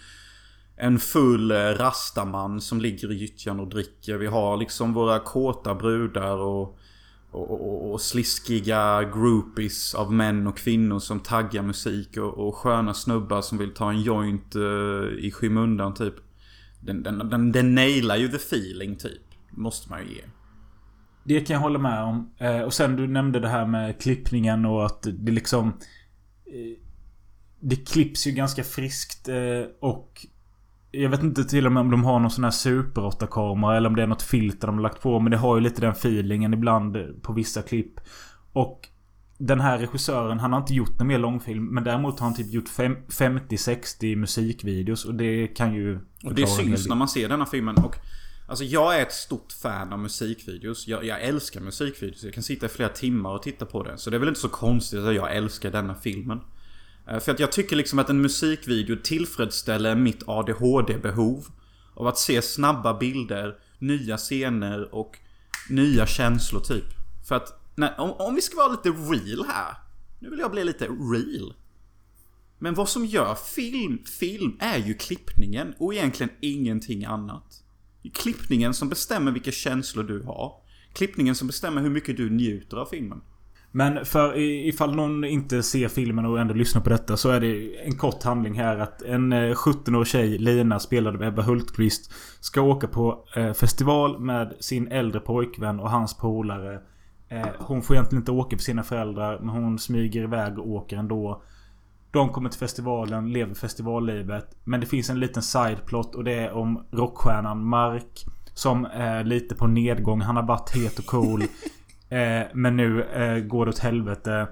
en 0.76 1.00
full 1.00 1.52
eh, 1.52 1.56
rastaman 1.56 2.62
som 2.62 2.82
ligger 2.82 3.12
i 3.12 3.16
gyttjan 3.16 3.60
och 3.60 3.68
dricker. 3.68 4.18
Vi 4.18 4.28
har 4.28 4.58
liksom 4.58 4.94
våra 4.94 5.20
kåta 5.20 5.76
brudar 5.76 6.38
och, 6.38 6.78
och, 7.32 7.52
och, 7.52 7.92
och 7.92 8.02
sliskiga 8.02 9.04
groupies 9.04 9.96
av 9.96 10.14
män 10.14 10.48
och 10.48 10.58
kvinnor 10.58 11.00
som 11.00 11.20
taggar 11.20 11.64
musik. 11.64 12.18
Och, 12.18 12.48
och 12.48 12.56
sköna 12.56 12.94
snubbar 12.94 13.42
som 13.42 13.58
vill 13.58 13.74
ta 13.74 13.90
en 13.90 14.02
joint 14.02 14.56
uh, 14.56 15.08
i 15.20 15.32
skymundan 15.32 15.94
typ. 15.94 16.16
Den, 16.80 17.04
den, 17.04 17.30
den, 17.30 17.52
den 17.52 17.76
nailar 17.76 18.16
ju 18.16 18.28
the 18.28 18.36
feeling 18.36 18.96
typ. 18.96 19.22
Måste 19.52 19.90
man 19.90 20.00
ju 20.00 20.16
ge. 20.16 20.24
Det 21.24 21.40
kan 21.40 21.54
jag 21.54 21.62
hålla 21.62 21.80
med 21.80 22.04
om. 22.04 22.34
Eh, 22.38 22.60
och 22.60 22.74
sen 22.74 22.96
du 22.96 23.08
nämnde 23.08 23.40
det 23.40 23.50
här 23.50 23.66
med 23.66 24.02
klippningen 24.02 24.66
och 24.66 24.86
att 24.86 25.08
det 25.14 25.32
liksom... 25.32 25.68
Eh, 26.46 26.78
det 27.60 27.76
klipps 27.76 28.28
ju 28.28 28.32
ganska 28.32 28.64
friskt 28.64 29.30
eh, 29.30 29.36
och... 29.82 30.26
Jag 30.92 31.10
vet 31.10 31.24
inte 31.24 31.44
till 31.44 31.66
och 31.66 31.72
med 31.72 31.82
om 31.82 31.92
de 31.92 32.04
har 32.04 32.20
någon 32.20 32.32
sån 32.32 32.44
här 32.44 32.52
super 32.52 33.02
8-kamera 33.02 33.78
eller 33.78 33.90
om 33.90 33.96
det 33.96 34.04
är 34.04 34.08
något 34.08 34.22
filter 34.22 34.68
de 34.68 34.76
har 34.76 34.84
lagt 34.84 35.02
på. 35.02 35.20
Men 35.20 35.32
det 35.32 35.38
har 35.38 35.56
ju 35.56 35.62
lite 35.62 35.82
den 35.82 35.92
feelingen 35.92 36.54
ibland 36.54 36.96
eh, 36.96 37.04
på 37.22 37.34
vissa 37.34 37.62
klipp. 37.62 37.94
Och 38.54 38.90
den 39.38 39.62
här 39.62 39.78
regissören, 39.78 40.40
han 40.40 40.54
har 40.54 40.60
inte 40.60 40.74
gjort 40.74 41.00
någon 41.00 41.08
mer 41.08 41.18
långfilm. 41.18 41.66
Men 41.66 41.84
däremot 41.84 42.20
har 42.20 42.28
han 42.28 42.36
typ 42.36 42.54
gjort 42.54 42.70
fem- 42.70 42.98
50-60 43.08 44.16
musikvideos. 44.16 45.06
Och 45.06 45.16
det 45.16 45.48
kan 45.48 45.74
ju... 45.74 46.00
Och 46.24 46.36
det 46.36 46.48
syns 46.48 46.88
när 46.88 46.96
man 46.96 47.08
ser 47.08 47.30
denna 47.30 47.46
filmen. 47.46 47.76
Och 47.76 47.96
Alltså 48.48 48.64
jag 48.64 48.98
är 48.98 49.02
ett 49.02 49.14
stort 49.14 49.52
fan 49.52 49.94
av 49.94 50.00
musikvideos. 50.00 50.88
Jag, 50.88 51.06
jag 51.06 51.22
älskar 51.22 51.62
musikvideos. 51.62 52.24
Jag 52.24 52.34
kan 52.34 52.44
sitta 52.44 52.66
i 52.66 52.70
flera 52.70 52.90
timmar 52.90 53.34
och 53.34 53.44
titta 53.44 53.66
på 53.66 53.84
det. 53.84 53.98
Så 53.98 54.10
det 54.10 54.18
är 54.18 54.20
väl 54.20 54.30
inte 54.30 54.42
så 54.42 54.50
konstigt 54.50 55.00
att 55.00 55.16
jag 55.16 55.36
älskar 55.36 55.72
denna 55.72 55.96
filmen. 55.96 56.40
Eh, 57.08 57.20
för 57.20 57.32
att 57.32 57.40
jag 57.40 57.52
tycker 57.52 57.76
liksom 57.76 58.00
att 58.00 58.10
en 58.10 58.22
musikvideo 58.22 58.96
tillfredsställer 59.04 59.96
mitt 59.96 60.24
ADHD-behov. 60.28 61.46
Av 61.96 62.08
att 62.08 62.18
se 62.18 62.42
snabba 62.42 62.94
bilder, 62.94 63.56
nya 63.80 64.18
scener 64.18 64.96
och 64.96 65.18
nya 65.70 66.06
känslor 66.06 66.60
typ. 66.60 66.86
För 67.28 67.36
att, 67.36 67.62
nej, 67.76 67.94
om, 67.98 68.12
om 68.12 68.36
vi 68.36 68.42
ska 68.42 68.58
vara 68.58 68.72
lite 68.72 68.90
real 68.90 69.46
här. 69.48 69.76
Nu 70.20 70.30
vill 70.30 70.40
jag 70.40 70.52
bli 70.52 70.64
lite 70.64 70.86
real. 70.86 71.54
Men 72.60 72.74
vad 72.74 72.90
som 72.90 73.06
gör 73.06 73.36
film, 73.36 74.04
film 74.06 74.58
är 74.60 74.78
ju 74.78 74.94
klippningen 74.94 75.74
och 75.78 75.94
egentligen 75.94 76.34
ingenting 76.42 77.06
annat. 77.06 77.63
Klippningen 78.10 78.74
som 78.74 78.90
bestämmer 78.90 79.32
vilka 79.32 79.52
känslor 79.52 80.04
du 80.04 80.24
har. 80.24 80.52
Klippningen 80.94 81.36
som 81.36 81.48
bestämmer 81.48 81.82
hur 81.82 81.90
mycket 81.90 82.18
du 82.18 82.30
njuter 82.30 82.78
av 82.78 82.86
filmen. 82.86 83.22
Men 83.76 84.06
för 84.06 84.38
ifall 84.40 84.96
någon 84.96 85.24
inte 85.24 85.64
ser 85.64 85.88
filmen 85.88 86.26
och 86.26 86.40
ändå 86.40 86.54
lyssnar 86.54 86.82
på 86.82 86.90
detta 86.90 87.18
så 87.18 87.30
är 87.30 87.40
det 87.40 87.76
en 87.86 87.98
kort 87.98 88.24
handling 88.24 88.54
här 88.54 88.78
att 88.78 89.02
en 89.02 89.34
eh, 89.34 89.38
17-årig 89.38 90.08
tjej, 90.08 90.38
Lina, 90.38 90.80
spelad 90.80 91.16
av 91.16 91.24
Ebba 91.24 91.42
Hultqvist, 91.42 92.12
ska 92.40 92.62
åka 92.62 92.88
på 92.88 93.26
eh, 93.36 93.54
festival 93.54 94.20
med 94.20 94.54
sin 94.60 94.88
äldre 94.88 95.20
pojkvän 95.20 95.80
och 95.80 95.90
hans 95.90 96.18
polare. 96.18 96.80
Eh, 97.30 97.48
hon 97.60 97.82
får 97.82 97.96
egentligen 97.96 98.22
inte 98.22 98.32
åka 98.32 98.58
för 98.58 98.64
sina 98.64 98.84
föräldrar 98.84 99.40
men 99.40 99.50
hon 99.50 99.80
smyger 99.80 100.24
iväg 100.24 100.60
och 100.60 100.70
åker 100.70 100.98
ändå. 100.98 101.44
De 102.14 102.30
kommer 102.30 102.50
till 102.50 102.60
festivalen, 102.60 103.34
lever 103.34 103.56
festivallivet. 103.56 104.56
Men 104.64 104.80
det 104.80 104.86
finns 104.86 105.10
en 105.10 105.20
liten 105.20 105.44
sideplot 105.44 106.16
och 106.16 106.24
det 106.24 106.34
är 106.34 106.52
om 106.52 106.86
rockstjärnan 106.92 107.66
Mark. 107.66 108.26
Som 108.54 108.86
är 108.86 109.24
lite 109.24 109.56
på 109.56 109.68
nedgång. 109.68 110.22
Han 110.22 110.36
har 110.36 110.44
varit 110.44 110.76
het 110.76 111.00
och 111.00 111.06
cool. 111.06 111.44
Eh, 112.10 112.44
men 112.54 112.78
nu 112.78 113.04
eh, 113.04 113.40
går 113.44 113.66
det 113.66 113.70
åt 113.70 113.80
helvete. 113.80 114.48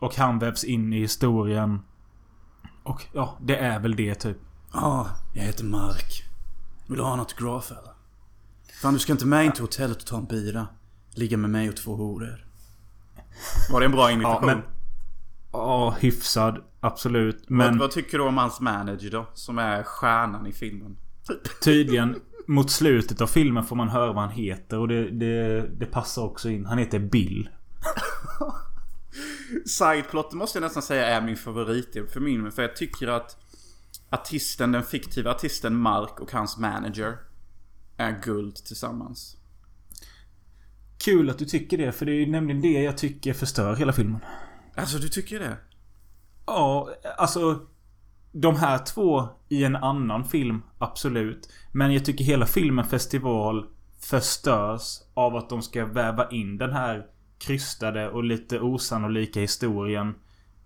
Och 0.00 0.16
han 0.16 0.38
vävs 0.38 0.64
in 0.64 0.92
i 0.92 0.98
historien. 1.00 1.80
Och 2.82 3.02
ja, 3.12 3.36
det 3.40 3.56
är 3.56 3.80
väl 3.80 3.96
det 3.96 4.14
typ. 4.14 4.36
Ja, 4.72 5.08
jag 5.34 5.42
heter 5.42 5.64
Mark. 5.64 6.22
Vill 6.86 6.96
du 6.98 7.02
ha 7.04 7.12
en 7.12 7.18
autograf 7.20 7.70
eller? 7.70 7.92
Fan, 8.82 8.92
du 8.94 8.98
ska 9.00 9.12
inte 9.12 9.26
med 9.26 9.44
in 9.44 9.52
till 9.52 9.62
hotellet 9.62 9.96
och 9.96 10.06
ta 10.06 10.16
en 10.16 10.24
bira. 10.24 10.66
Ligga 11.14 11.36
med 11.36 11.50
mig 11.50 11.68
och 11.68 11.76
två 11.76 11.94
horor. 11.96 12.46
Var 13.72 13.80
det 13.80 13.86
en 13.86 13.92
bra 13.92 14.10
Ja, 14.10 14.10
imitation? 14.10 14.46
men... 14.46 14.62
Ja, 15.52 15.90
hyfsad. 16.00 16.58
Absolut. 16.84 17.44
vad, 17.48 17.58
Men 17.58 17.78
vad 17.78 17.90
tycker 17.90 18.18
du 18.18 18.24
om 18.24 18.36
hans 18.36 18.60
manager 18.60 19.10
då? 19.10 19.26
Som 19.34 19.58
är 19.58 19.82
stjärnan 19.82 20.46
i 20.46 20.52
filmen. 20.52 20.96
tydligen 21.64 22.20
mot 22.46 22.70
slutet 22.70 23.20
av 23.20 23.26
filmen 23.26 23.64
får 23.64 23.76
man 23.76 23.88
höra 23.88 24.12
vad 24.12 24.22
han 24.22 24.32
heter. 24.32 24.78
Och 24.78 24.88
det, 24.88 25.10
det, 25.10 25.66
det 25.78 25.86
passar 25.86 26.22
också 26.22 26.50
in. 26.50 26.66
Han 26.66 26.78
heter 26.78 26.98
Bill. 26.98 27.48
Sideplotten 29.66 30.38
måste 30.38 30.58
jag 30.58 30.62
nästan 30.62 30.82
säga 30.82 31.06
är 31.06 31.20
min 31.20 31.36
favorit 31.36 31.96
för 32.12 32.20
min. 32.20 32.52
För 32.52 32.62
jag 32.62 32.76
tycker 32.76 33.08
att 33.08 33.36
artisten, 34.10 34.72
den 34.72 34.82
fiktiva 34.82 35.30
artisten 35.30 35.76
Mark 35.76 36.20
och 36.20 36.32
hans 36.32 36.58
manager 36.58 37.16
är 37.96 38.20
guld 38.22 38.56
tillsammans. 38.56 39.36
Kul 40.98 41.30
att 41.30 41.38
du 41.38 41.44
tycker 41.44 41.78
det. 41.78 41.92
För 41.92 42.06
det 42.06 42.12
är 42.12 42.26
nämligen 42.26 42.62
det 42.62 42.82
jag 42.82 42.98
tycker 42.98 43.32
förstör 43.32 43.74
hela 43.74 43.92
filmen. 43.92 44.20
Alltså 44.74 44.98
du 44.98 45.08
tycker 45.08 45.38
det? 45.38 45.56
Ja, 46.46 46.88
alltså... 47.18 47.60
De 48.34 48.56
här 48.56 48.78
två 48.78 49.28
i 49.48 49.64
en 49.64 49.76
annan 49.76 50.24
film, 50.24 50.62
absolut. 50.78 51.48
Men 51.72 51.92
jag 51.92 52.04
tycker 52.04 52.24
hela 52.24 52.46
filmen 52.46 52.84
Festival 52.84 53.66
förstörs 54.00 54.98
av 55.14 55.36
att 55.36 55.48
de 55.50 55.62
ska 55.62 55.86
väva 55.86 56.30
in 56.30 56.58
den 56.58 56.72
här 56.72 57.06
krystade 57.38 58.10
och 58.10 58.24
lite 58.24 58.60
osannolika 58.60 59.40
historien. 59.40 60.14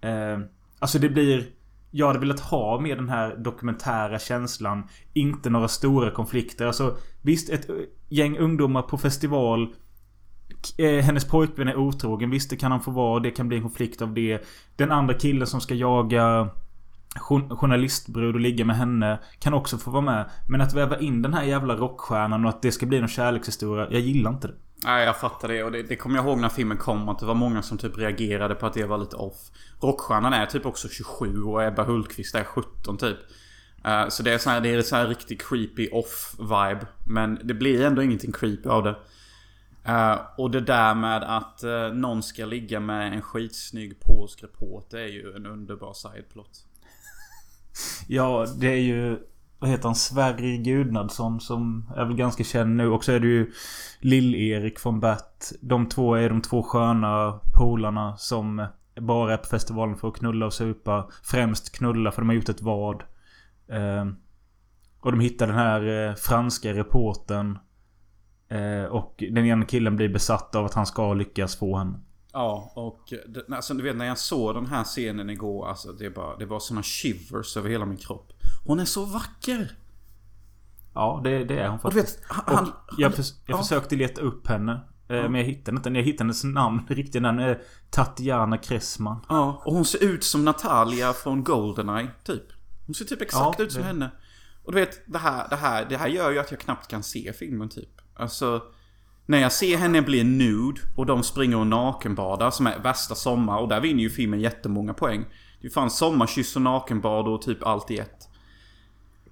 Eh, 0.01 0.39
alltså 0.79 0.99
det 0.99 1.09
blir... 1.09 1.47
Jag 1.91 2.07
hade 2.07 2.19
velat 2.19 2.41
ha 2.41 2.81
med 2.81 2.99
den 2.99 3.09
här 3.09 3.37
dokumentära 3.37 4.19
känslan. 4.19 4.89
Inte 5.13 5.51
några 5.51 5.69
stora 5.69 6.11
konflikter. 6.11 6.67
Alltså 6.67 6.97
visst, 7.23 7.51
ett 7.51 7.67
gäng 8.09 8.39
ungdomar 8.39 8.83
på 8.83 8.99
festival 8.99 9.75
eh, 10.79 11.05
hennes 11.05 11.25
pojkvän 11.25 11.69
är 11.69 11.77
otrogen. 11.77 12.31
Visst, 12.31 12.51
det 12.51 12.57
kan 12.57 12.73
han 12.73 12.81
få 12.81 12.91
vara. 12.91 13.21
Det 13.21 13.31
kan 13.31 13.49
bli 13.49 13.57
en 13.57 13.63
konflikt 13.63 14.03
av 14.03 14.15
det. 14.15 14.47
Den 14.77 14.93
andra 14.93 15.15
killen 15.15 15.47
som 15.47 15.61
ska 15.61 15.75
jaga 15.75 16.51
journalistbrud 17.51 18.35
och 18.35 18.41
ligga 18.41 18.65
med 18.65 18.77
henne 18.77 19.19
kan 19.39 19.55
också 19.55 19.79
få 19.79 19.91
vara 19.91 20.03
med. 20.03 20.31
Men 20.49 20.61
att 20.61 20.75
väva 20.75 20.99
in 20.99 21.23
den 21.23 21.35
här 21.35 21.43
jävla 21.43 21.77
rockstjärnan 21.77 22.45
och 22.45 22.51
att 22.51 22.63
det 22.63 22.73
ska 22.73 22.87
bli 22.87 23.01
någon 23.01 23.09
kärlekshistoria. 23.09 23.87
Jag 23.91 24.01
gillar 24.01 24.31
inte 24.31 24.49
det. 24.49 24.55
Nej, 24.85 25.05
jag 25.05 25.17
fattar 25.17 25.49
det. 25.49 25.65
Och 25.65 25.73
det, 25.73 25.83
det 25.83 25.97
kommer 25.97 26.17
jag 26.17 26.27
ihåg 26.27 26.39
när 26.39 26.49
filmen 26.49 26.77
kom. 26.77 27.09
Att 27.09 27.19
det 27.19 27.27
var 27.27 27.35
många 27.35 27.63
som 27.63 27.79
typ 27.79 27.99
reagerade 27.99 28.55
på 28.55 28.67
att 28.67 28.75
det 28.75 28.85
var 28.85 28.99
lite 28.99 29.17
off. 29.17 29.37
Rockstjärnan 29.81 30.33
är 30.33 30.47
typ 30.47 30.67
också 30.67 30.89
27 30.89 31.43
och 31.43 31.65
Ebba 31.65 31.85
Hultqvist 31.85 32.35
är 32.35 32.45
17 32.45 32.99
typ. 32.99 33.17
Eh, 33.85 34.09
så 34.09 34.23
det 34.23 34.33
är 34.33 34.39
så 34.39 34.51
här, 34.51 34.61
det 34.61 34.69
är 34.69 34.83
så 34.83 34.97
här 34.97 35.07
riktigt 35.07 35.49
creepy 35.49 35.89
off-vibe. 35.89 36.87
Men 37.07 37.39
det 37.43 37.55
blir 37.55 37.85
ändå 37.85 38.03
ingenting 38.03 38.33
creepy 38.33 38.69
av 38.69 38.83
det. 38.83 38.97
Eh, 39.87 40.19
och 40.37 40.51
det 40.51 40.61
där 40.61 40.95
med 40.95 41.23
att 41.23 41.65
uh, 41.65 41.95
någon 41.95 42.23
ska 42.23 42.45
ligga 42.45 42.81
med 42.81 43.13
en 43.13 43.23
skitsnygg 43.23 44.01
polsk 44.01 44.43
reporter 44.43 44.99
är 44.99 45.07
ju 45.07 45.33
en 45.37 45.47
underbar 45.47 45.93
sideplot. 45.93 46.51
Ja, 48.09 48.47
det 48.61 48.67
är 48.67 48.81
ju... 48.81 49.19
Vad 49.59 49.71
heter 49.71 49.85
han? 49.85 49.95
Sverrir 49.95 50.63
Gudnadsson 50.65 51.41
som 51.41 51.91
är 51.97 52.05
väl 52.05 52.17
ganska 52.17 52.45
känd 52.45 52.77
nu. 52.77 52.89
Och 52.89 53.05
så 53.05 53.13
är 53.13 53.21
det 53.21 53.27
ju 53.27 53.53
Lill-Erik 54.01 54.79
från 54.79 55.01
Bert. 55.01 55.45
De 55.61 55.89
två 55.89 56.15
är 56.15 56.29
de 56.29 56.43
två 56.43 56.63
sköna 56.63 57.41
polarna 57.59 58.17
som 58.17 58.67
bara 59.01 59.33
är 59.33 59.37
på 59.37 59.47
festivalen 59.47 59.97
för 59.97 60.09
att 60.09 60.17
knulla 60.17 60.47
och 60.47 60.53
supa. 60.53 61.09
Främst 61.23 61.77
knulla 61.77 62.13
för 62.13 62.23
de 62.23 62.29
har 62.29 62.37
gjort 62.37 62.49
ett 62.49 62.63
vad. 62.63 63.03
Uh, 63.73 64.13
och 65.01 65.13
de 65.13 65.21
hittar 65.21 65.47
den 65.47 65.57
här 65.57 66.15
franska 66.15 66.73
reportern. 66.73 67.59
Eh, 68.49 68.85
och 68.85 69.15
den 69.31 69.47
ena 69.47 69.65
killen 69.65 69.97
blir 69.97 70.09
besatt 70.09 70.55
av 70.55 70.65
att 70.65 70.75
han 70.75 70.87
ska 70.87 71.15
lyckas 71.15 71.57
få 71.57 71.77
henne. 71.79 72.01
Ja, 72.33 72.73
och 72.77 73.13
alltså, 73.57 73.75
du 73.75 73.83
vet 73.83 73.97
när 73.97 74.07
jag 74.07 74.19
såg 74.19 74.55
den 74.55 74.67
här 74.67 74.85
scenen 74.85 75.31
igår. 75.31 75.69
Alltså 75.69 75.93
det, 75.93 76.11
bara, 76.11 76.37
det 76.37 76.47
var 76.47 76.61
såna 76.61 76.83
shivers 76.83 77.57
över 77.57 77.71
hela 77.71 77.85
min 77.87 77.97
kropp. 77.97 78.33
Hon 78.67 78.81
är 78.81 78.85
så 78.85 79.05
vacker! 79.05 79.73
Ja, 80.95 81.21
det, 81.25 81.45
det 81.45 81.59
är 81.59 81.69
hon 81.69 81.79
faktiskt. 81.79 82.19
vet, 82.19 82.25
han... 82.29 82.65
Och 82.69 82.71
jag, 82.99 83.09
han- 83.09 83.17
förs- 83.17 83.35
jag 83.47 83.59
ja. 83.59 83.63
försökte 83.63 83.97
leta 83.97 84.21
upp 84.21 84.47
henne. 84.49 84.73
eh, 85.09 85.23
Men 85.23 85.35
jag 85.35 85.45
hittade 85.45 85.77
inte. 85.77 85.89
Jag 85.91 86.03
hittade 86.03 86.25
hennes 86.25 86.45
namn. 86.45 86.81
Riktiga 86.89 87.23
namn 87.23 87.39
är 87.39 87.63
Tatjana 87.91 88.59
Kressman. 88.59 89.21
Ja, 89.29 89.63
och 89.65 89.73
hon 89.75 89.85
ser 89.85 90.05
ut 90.05 90.25
som 90.25 90.45
Natalia 90.45 91.13
från 91.13 91.45
Goldeneye, 91.45 92.09
typ. 92.25 92.43
Hon 92.87 92.95
ser 92.95 93.05
typ 93.05 93.23
exakt 93.23 93.59
Ja, 93.59 93.65
ut 93.65 93.73
som 93.73 93.83
det- 93.83 93.89
henne. 93.89 94.11
Och 94.65 94.73
du 94.73 94.79
vet, 94.81 95.13
det 95.13 95.19
här, 95.19 95.47
det, 95.51 95.57
här, 95.57 95.87
det 95.89 95.97
här 95.97 96.09
gör 96.09 96.31
ju 96.31 96.39
att 96.39 96.51
jag 96.51 96.61
knappt 96.61 96.89
kan 96.91 97.03
se 97.03 97.33
filmen, 97.33 97.69
typ. 97.69 97.89
Alltså... 98.17 98.63
När 99.29 99.39
jag 99.39 99.53
ser 99.53 99.77
henne 99.77 100.03
bli 100.03 100.25
nude 100.25 100.81
och 100.97 101.07
de 101.07 101.23
springer 101.23 101.57
och 101.57 101.67
nakenbadar 101.67 102.51
som 102.51 102.67
är 102.67 102.79
värsta 102.79 103.15
sommar 103.15 103.59
och 103.59 103.69
där 103.69 103.81
vinner 103.81 104.03
ju 104.03 104.11
filmen 104.11 104.41
jättemånga 104.41 104.95
poäng. 104.95 105.25
Det 105.61 105.67
är 105.67 105.71
fan 105.71 105.91
sommarkyss 105.91 106.57
och 106.57 106.63
nakenbad 106.63 107.29
och 107.29 107.43
typ 107.43 107.67
allt 107.67 107.91
i 107.91 107.99
ett. 107.99 108.29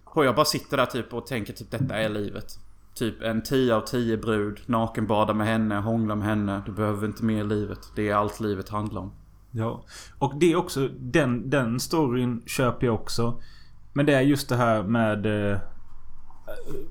Och 0.05 0.25
jag 0.25 0.35
bara 0.35 0.45
sitter 0.45 0.77
där 0.77 0.87
typ 0.87 1.15
och 1.15 1.27
tänker 1.27 1.53
typ 1.53 1.71
detta 1.71 1.95
är 1.95 2.09
livet. 2.09 2.59
Typ 2.95 3.23
en 3.23 3.43
10 3.43 3.75
av 3.75 3.81
10 3.81 4.17
brud, 4.17 4.61
nakenbada 4.67 5.35
med 5.35 5.47
henne, 5.47 5.75
hångla 5.75 6.15
med 6.15 6.27
henne. 6.27 6.63
Du 6.67 6.73
behöver 6.73 7.07
inte 7.07 7.25
mer 7.25 7.41
i 7.41 7.45
livet. 7.45 7.79
Det 7.97 8.09
är 8.09 8.15
allt 8.15 8.41
livet 8.41 8.69
handlar 8.69 9.01
om. 9.01 9.13
Ja. 9.51 9.85
Och 10.19 10.35
det 10.37 10.53
är 10.53 10.57
också... 10.57 10.89
Den, 10.99 11.51
den 11.51 11.81
storyn 11.81 12.43
köper 12.47 12.87
jag 12.87 12.95
också. 12.95 13.43
Men 13.93 14.07
det 14.07 14.15
är 14.15 14.21
just 14.21 14.49
det 14.49 14.57
här 14.57 14.83
med... 14.83 15.53
Eh, 15.53 15.59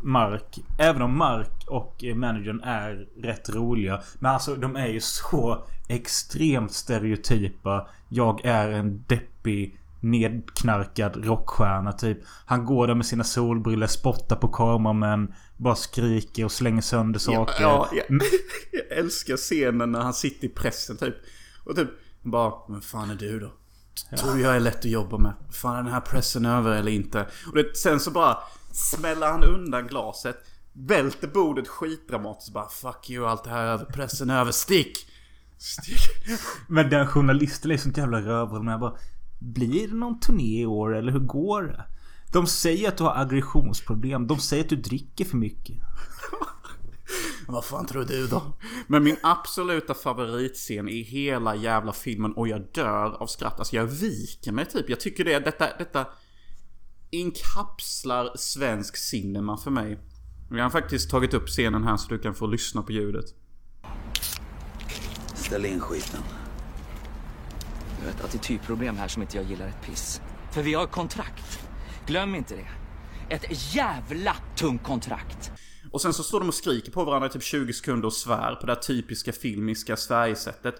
Mark. 0.01 0.59
Även 0.77 1.01
om 1.01 1.17
Mark 1.17 1.65
och 1.67 2.03
managern 2.15 2.61
är 2.63 3.07
rätt 3.17 3.49
roliga. 3.49 4.01
Men 4.19 4.31
alltså 4.31 4.55
de 4.55 4.75
är 4.75 4.87
ju 4.87 5.01
så 5.01 5.65
extremt 5.87 6.73
stereotypa. 6.73 7.87
Jag 8.09 8.45
är 8.45 8.69
en 8.69 9.03
deppig 9.07 9.79
nedknarkad 9.99 11.25
rockstjärna 11.25 11.91
typ. 11.91 12.17
Han 12.45 12.65
går 12.65 12.87
där 12.87 12.95
med 12.95 13.05
sina 13.05 13.23
solbrillor, 13.23 13.87
spottar 13.87 14.35
på 14.35 14.47
kameramän. 14.47 15.33
Bara 15.57 15.75
skriker 15.75 16.45
och 16.45 16.51
slänger 16.51 16.81
sönder 16.81 17.19
saker. 17.19 17.63
Ja, 17.63 17.89
ja, 17.91 18.03
jag, 18.09 18.21
jag 18.89 18.97
älskar 18.97 19.37
scenen 19.37 19.91
när 19.91 20.01
han 20.01 20.13
sitter 20.13 20.45
i 20.45 20.49
pressen 20.49 20.97
typ. 20.97 21.15
Och 21.63 21.75
typ 21.75 21.89
bara, 22.21 22.53
men 22.67 22.81
fan 22.81 23.09
är 23.09 23.15
du 23.15 23.39
då? 23.39 23.51
Tror 24.17 24.39
jag 24.39 24.55
är 24.55 24.59
lätt 24.59 24.79
att 24.79 24.85
jobba 24.85 25.17
med. 25.17 25.33
Fan 25.51 25.75
är 25.75 25.83
den 25.83 25.93
här 25.93 26.01
pressen 26.01 26.45
över 26.45 26.71
eller 26.71 26.91
inte? 26.91 27.27
Och 27.47 27.55
det, 27.55 27.77
sen 27.77 27.99
så 27.99 28.11
bara 28.11 28.37
smäller 28.73 29.27
han 29.27 29.43
undan 29.43 29.87
glaset. 29.87 30.37
Välter 30.73 31.27
bordet 31.27 31.67
skitdramatiskt 31.67 32.53
bara 32.53 32.69
fuck 32.69 33.09
you 33.09 33.27
allt 33.27 33.43
det 33.43 33.49
här 33.49 33.63
är 33.63 33.71
över. 33.71 33.85
Pressen 33.85 34.29
över. 34.29 34.51
Stick! 34.51 35.09
Stick! 35.57 35.99
Men 36.67 36.89
den 36.89 37.07
journalisten 37.07 37.71
är 37.71 37.77
sånt 37.77 37.97
jävla 37.97 38.21
rövhål. 38.21 38.63
Men 38.63 38.71
jag 38.71 38.79
bara... 38.79 38.97
Blir 39.39 39.87
det 39.87 39.95
någon 39.95 40.19
turné 40.19 40.61
i 40.61 40.65
år 40.65 40.95
eller 40.95 41.11
hur 41.11 41.19
går 41.19 41.63
det? 41.63 41.85
De 42.33 42.47
säger 42.47 42.87
att 42.87 42.97
du 42.97 43.03
har 43.03 43.15
aggressionsproblem. 43.21 44.27
De 44.27 44.39
säger 44.39 44.63
att 44.63 44.69
du 44.69 44.75
dricker 44.75 45.25
för 45.25 45.37
mycket. 45.37 45.75
Vad 47.47 47.65
fan 47.65 47.85
tror 47.85 48.05
du 48.05 48.27
då? 48.27 48.43
Men 48.87 49.03
min 49.03 49.17
absoluta 49.23 49.93
favoritscen 49.93 50.89
i 50.89 51.01
hela 51.01 51.55
jävla 51.55 51.93
filmen 51.93 52.33
och 52.33 52.47
jag 52.47 52.61
dör 52.73 53.21
av 53.21 53.27
skratt. 53.27 53.59
Alltså 53.59 53.75
jag 53.75 53.85
viker 53.85 54.51
mig 54.51 54.65
typ. 54.65 54.89
Jag 54.89 54.99
tycker 54.99 55.25
det, 55.25 55.39
detta, 55.39 55.67
detta 55.77 56.05
inkapslar 57.13 58.31
svensk 58.35 58.97
cinema 58.97 59.57
för 59.57 59.71
mig. 59.71 59.99
Jag 60.49 60.63
har 60.63 60.69
faktiskt 60.69 61.09
tagit 61.09 61.33
upp 61.33 61.47
scenen 61.47 61.83
här 61.83 61.97
så 61.97 62.09
du 62.09 62.19
kan 62.19 62.35
få 62.35 62.47
lyssna 62.47 62.81
på 62.81 62.91
ljudet. 62.91 63.25
Ställ 65.35 65.65
in 65.65 65.79
skiten. 65.79 66.19
Du 67.99 68.05
har 68.05 68.11
ett 68.13 68.23
attitydproblem 68.23 68.97
här 68.97 69.07
som 69.07 69.21
inte 69.21 69.37
jag 69.37 69.45
gillar 69.45 69.67
ett 69.67 69.81
piss. 69.85 70.21
För 70.51 70.61
vi 70.61 70.73
har 70.73 70.85
kontrakt. 70.85 71.67
Glöm 72.05 72.35
inte 72.35 72.55
det. 72.55 72.67
Ett 73.35 73.75
jävla 73.75 74.35
tungt 74.55 74.83
kontrakt. 74.83 75.51
Och 75.91 76.01
sen 76.01 76.13
så 76.13 76.23
står 76.23 76.39
de 76.39 76.47
och 76.47 76.53
skriker 76.53 76.91
på 76.91 77.03
varandra 77.03 77.27
i 77.27 77.31
typ 77.31 77.43
20 77.43 77.73
sekunder 77.73 78.05
och 78.05 78.13
svär 78.13 78.55
på 78.55 78.65
det 78.65 78.73
här 78.73 78.81
typiska 78.81 79.31
filmiska 79.31 79.95
Sverigesättet. 79.95 80.75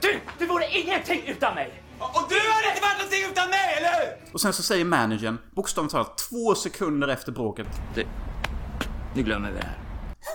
Du! 0.00 0.20
Du 0.38 0.46
vore 0.46 0.64
ingenting 0.78 1.22
utan 1.26 1.54
mig! 1.54 1.85
Och 1.98 2.24
du 2.28 2.38
hade 2.54 2.68
inte 2.68 2.80
varit 2.80 2.98
någonting 2.98 3.30
utan 3.30 3.50
mig, 3.50 3.74
eller 3.78 3.88
hur? 4.00 4.34
Och 4.34 4.40
sen 4.40 4.52
så 4.52 4.62
säger 4.62 4.84
managern, 4.84 5.38
bokstavligt 5.54 5.92
talat 5.92 6.18
två 6.18 6.54
sekunder 6.54 7.08
efter 7.08 7.32
bråket. 7.32 7.66
Du, 7.94 8.06
nu 9.14 9.22
glömmer 9.22 9.50
vi 9.50 9.58
det 9.58 9.64
här. 9.64 9.78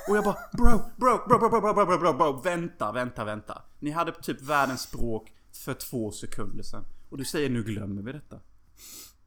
Och 0.10 0.18
jag 0.18 0.24
bara 0.24 0.38
bro, 0.54 0.82
bro, 0.98 1.26
bro, 1.28 1.40
bro, 1.40 1.50
bro, 1.50 1.62
bro, 1.62 1.74
bro, 1.74 1.86
bro, 1.86 1.98
bro, 1.98 2.14
bro, 2.14 2.42
vänta, 2.42 2.92
vänta, 2.92 3.24
vänta. 3.24 3.62
Ni 3.80 3.92
hade 3.92 4.12
typ 4.12 4.42
världens 4.42 4.92
bråk 4.92 5.32
för 5.66 5.74
två 5.74 6.12
sekunder 6.12 6.64
sedan. 6.64 6.86
Och 7.10 7.18
du 7.18 7.26
säger 7.26 7.50
nu 7.50 7.64
glömmer 7.64 8.02
vi 8.02 8.12
detta. 8.12 8.40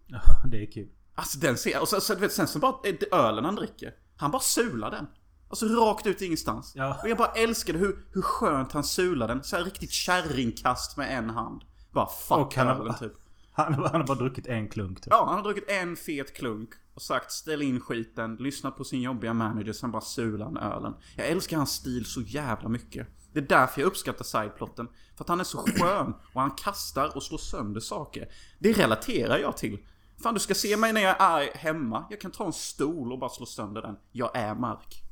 Ja, 0.06 0.20
det 0.50 0.62
är 0.62 0.72
kul. 0.72 0.88
Alltså 1.14 1.38
den 1.38 1.58
ser, 1.58 1.80
och 1.80 1.88
så, 1.88 2.00
så, 2.00 2.14
du 2.14 2.20
vet, 2.20 2.32
sen 2.32 2.48
så 2.48 2.58
bara, 2.58 2.74
det 2.82 3.12
ölen 3.12 3.44
han 3.44 3.54
dricker. 3.54 3.94
Han 4.16 4.30
bara 4.30 4.42
sular 4.42 4.90
den. 4.90 5.06
Alltså 5.48 5.66
rakt 5.66 6.06
ut 6.06 6.22
ingenstans. 6.22 6.72
Ja. 6.74 7.00
Och 7.02 7.08
jag 7.08 7.18
bara 7.18 7.32
älskade 7.32 7.78
hur, 7.78 7.98
hur 8.12 8.22
skönt 8.22 8.72
han 8.72 8.84
sular 8.84 9.28
den. 9.28 9.44
Så 9.44 9.56
här 9.56 9.64
riktigt 9.64 9.90
kärringkast 9.90 10.96
med 10.96 11.18
en 11.18 11.30
hand. 11.30 11.62
Bara 11.94 12.06
fuck 12.06 12.38
Och 12.38 12.54
han 12.54 12.66
har- 12.66 12.74
ölen 12.74 12.94
typ. 12.98 13.12
Han, 13.56 13.74
han 13.74 13.84
har 13.84 14.04
bara 14.06 14.18
druckit 14.18 14.46
en 14.46 14.68
klunk 14.68 15.00
typ. 15.00 15.06
Ja, 15.10 15.24
han 15.26 15.34
har 15.36 15.42
druckit 15.42 15.70
en 15.70 15.96
fet 15.96 16.36
klunk 16.36 16.70
och 16.94 17.02
sagt 17.02 17.32
ställ 17.32 17.62
in 17.62 17.80
skiten, 17.80 18.36
lyssna 18.36 18.70
på 18.70 18.84
sin 18.84 19.02
jobbiga 19.02 19.34
manager, 19.34 19.72
sen 19.72 19.90
bara 19.90 20.02
sular 20.02 20.44
han 20.44 20.56
ölen. 20.56 20.94
Jag 21.16 21.26
älskar 21.28 21.56
hans 21.56 21.70
stil 21.72 22.04
så 22.04 22.20
jävla 22.20 22.68
mycket. 22.68 23.06
Det 23.32 23.38
är 23.38 23.42
därför 23.46 23.80
jag 23.80 23.86
uppskattar 23.88 24.24
sideplotten. 24.24 24.88
För 25.16 25.24
att 25.24 25.28
han 25.28 25.40
är 25.40 25.44
så 25.44 25.58
skön 25.58 26.14
och 26.32 26.40
han 26.40 26.50
kastar 26.50 27.16
och 27.16 27.22
slår 27.22 27.38
sönder 27.38 27.80
saker. 27.80 28.28
Det 28.58 28.72
relaterar 28.72 29.38
jag 29.38 29.56
till. 29.56 29.78
Fan, 30.22 30.34
du 30.34 30.40
ska 30.40 30.54
se 30.54 30.76
mig 30.76 30.92
när 30.92 31.00
jag 31.00 31.16
är 31.20 31.56
hemma. 31.56 32.04
Jag 32.10 32.20
kan 32.20 32.30
ta 32.30 32.46
en 32.46 32.52
stol 32.52 33.12
och 33.12 33.18
bara 33.18 33.30
slå 33.30 33.46
sönder 33.46 33.82
den. 33.82 33.96
Jag 34.12 34.36
är 34.36 34.54
Mark. 34.54 35.02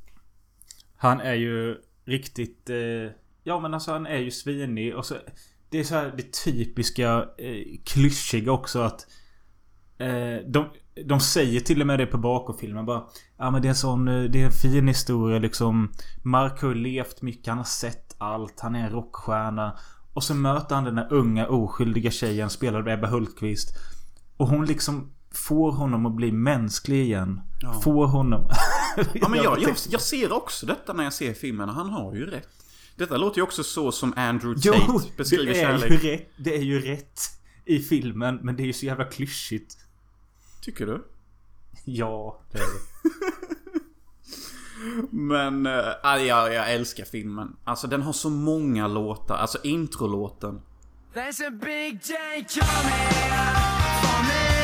Han 0.97 1.19
är 1.21 1.33
ju 1.33 1.81
riktigt... 2.05 2.69
Eh, 2.69 2.77
ja 3.43 3.59
men 3.59 3.73
alltså 3.73 3.91
han 3.91 4.05
är 4.05 4.17
ju 4.19 4.31
svinig 4.31 4.95
och 4.95 5.05
så... 5.05 5.15
Det 5.73 5.79
är 5.79 5.83
så 5.83 5.95
här 5.95 6.13
det 6.17 6.33
typiska 6.43 7.25
eh, 7.37 7.79
klyschiga 7.85 8.51
också 8.51 8.79
att... 8.81 9.07
Eh, 9.97 10.47
de, 10.47 10.65
de 11.05 11.19
säger 11.19 11.59
till 11.59 11.81
och 11.81 11.87
med 11.87 11.99
det 11.99 12.05
på 12.05 12.17
bakom-filmen 12.17 12.85
bara... 12.85 13.03
Ja 13.37 13.51
men 13.51 13.61
det 13.61 13.67
är 13.67 13.69
en 13.69 13.75
sån... 13.75 14.07
eh, 14.07 14.23
Det 14.23 14.41
är 14.41 14.45
en 14.45 14.51
fin 14.51 14.87
historia 14.87 15.39
liksom. 15.39 15.91
Mark 16.23 16.61
har 16.61 16.69
ju 16.69 16.75
levt 16.75 17.21
mycket, 17.21 17.47
han 17.47 17.57
har 17.57 17.65
sett 17.65 18.15
allt, 18.17 18.59
han 18.59 18.75
är 18.75 18.79
en 18.79 18.89
rockstjärna. 18.89 19.77
Och 20.13 20.23
så 20.23 20.33
möter 20.35 20.75
han 20.75 20.83
den 20.83 20.95
där 20.95 21.13
unga 21.13 21.47
oskyldiga 21.47 22.11
tjejen 22.11 22.49
spelad 22.49 22.81
av 22.81 22.87
Ebba 22.87 23.07
Hultqvist. 23.07 23.77
Och 24.37 24.47
hon 24.47 24.65
liksom 24.65 25.11
får 25.31 25.71
honom 25.71 26.05
att 26.05 26.15
bli 26.15 26.31
mänsklig 26.31 27.01
igen. 27.03 27.41
Får 27.83 28.07
honom... 28.07 28.49
Ja 29.13 29.29
men 29.29 29.43
jag, 29.43 29.61
jag, 29.61 29.75
jag 29.89 30.01
ser 30.01 30.31
också 30.33 30.65
detta 30.65 30.93
när 30.93 31.03
jag 31.03 31.13
ser 31.13 31.33
filmen. 31.33 31.69
Han 31.69 31.89
har 31.89 32.15
ju 32.15 32.25
rätt. 32.25 32.47
Detta 32.95 33.17
låter 33.17 33.37
ju 33.37 33.43
också 33.43 33.63
så 33.63 33.91
som 33.91 34.13
Andrew 34.15 34.61
Tate 34.61 34.83
Jo, 34.87 35.01
beskriver 35.17 35.45
det 35.45 35.61
är, 35.61 35.77
kärlek. 35.77 36.03
ju 36.03 36.11
rätt, 36.11 36.29
det 36.37 36.55
är 36.57 36.61
ju 36.61 36.79
rätt 36.81 37.21
i 37.65 37.79
filmen, 37.79 38.39
men 38.43 38.55
det 38.55 38.63
är 38.63 38.65
ju 38.67 38.73
så 38.73 38.85
jävla 38.85 39.05
klyschigt. 39.05 39.77
Tycker 40.61 40.85
du? 40.85 41.03
Ja, 41.85 42.41
det 42.51 42.57
är 42.57 42.61
det. 42.61 42.79
Men, 45.11 45.65
äh, 45.65 45.73
jag, 46.03 46.53
jag 46.53 46.73
älskar 46.73 47.05
filmen. 47.05 47.55
Alltså 47.63 47.87
den 47.87 48.01
har 48.01 48.13
så 48.13 48.29
många 48.29 48.87
låtar. 48.87 49.35
Alltså 49.35 49.57
introlåten. 49.63 50.61
There's 51.13 51.47
a 51.47 51.51
big 51.51 51.99
day 52.07 52.45
coming 52.49 53.31
for 54.01 54.23
me. 54.23 54.63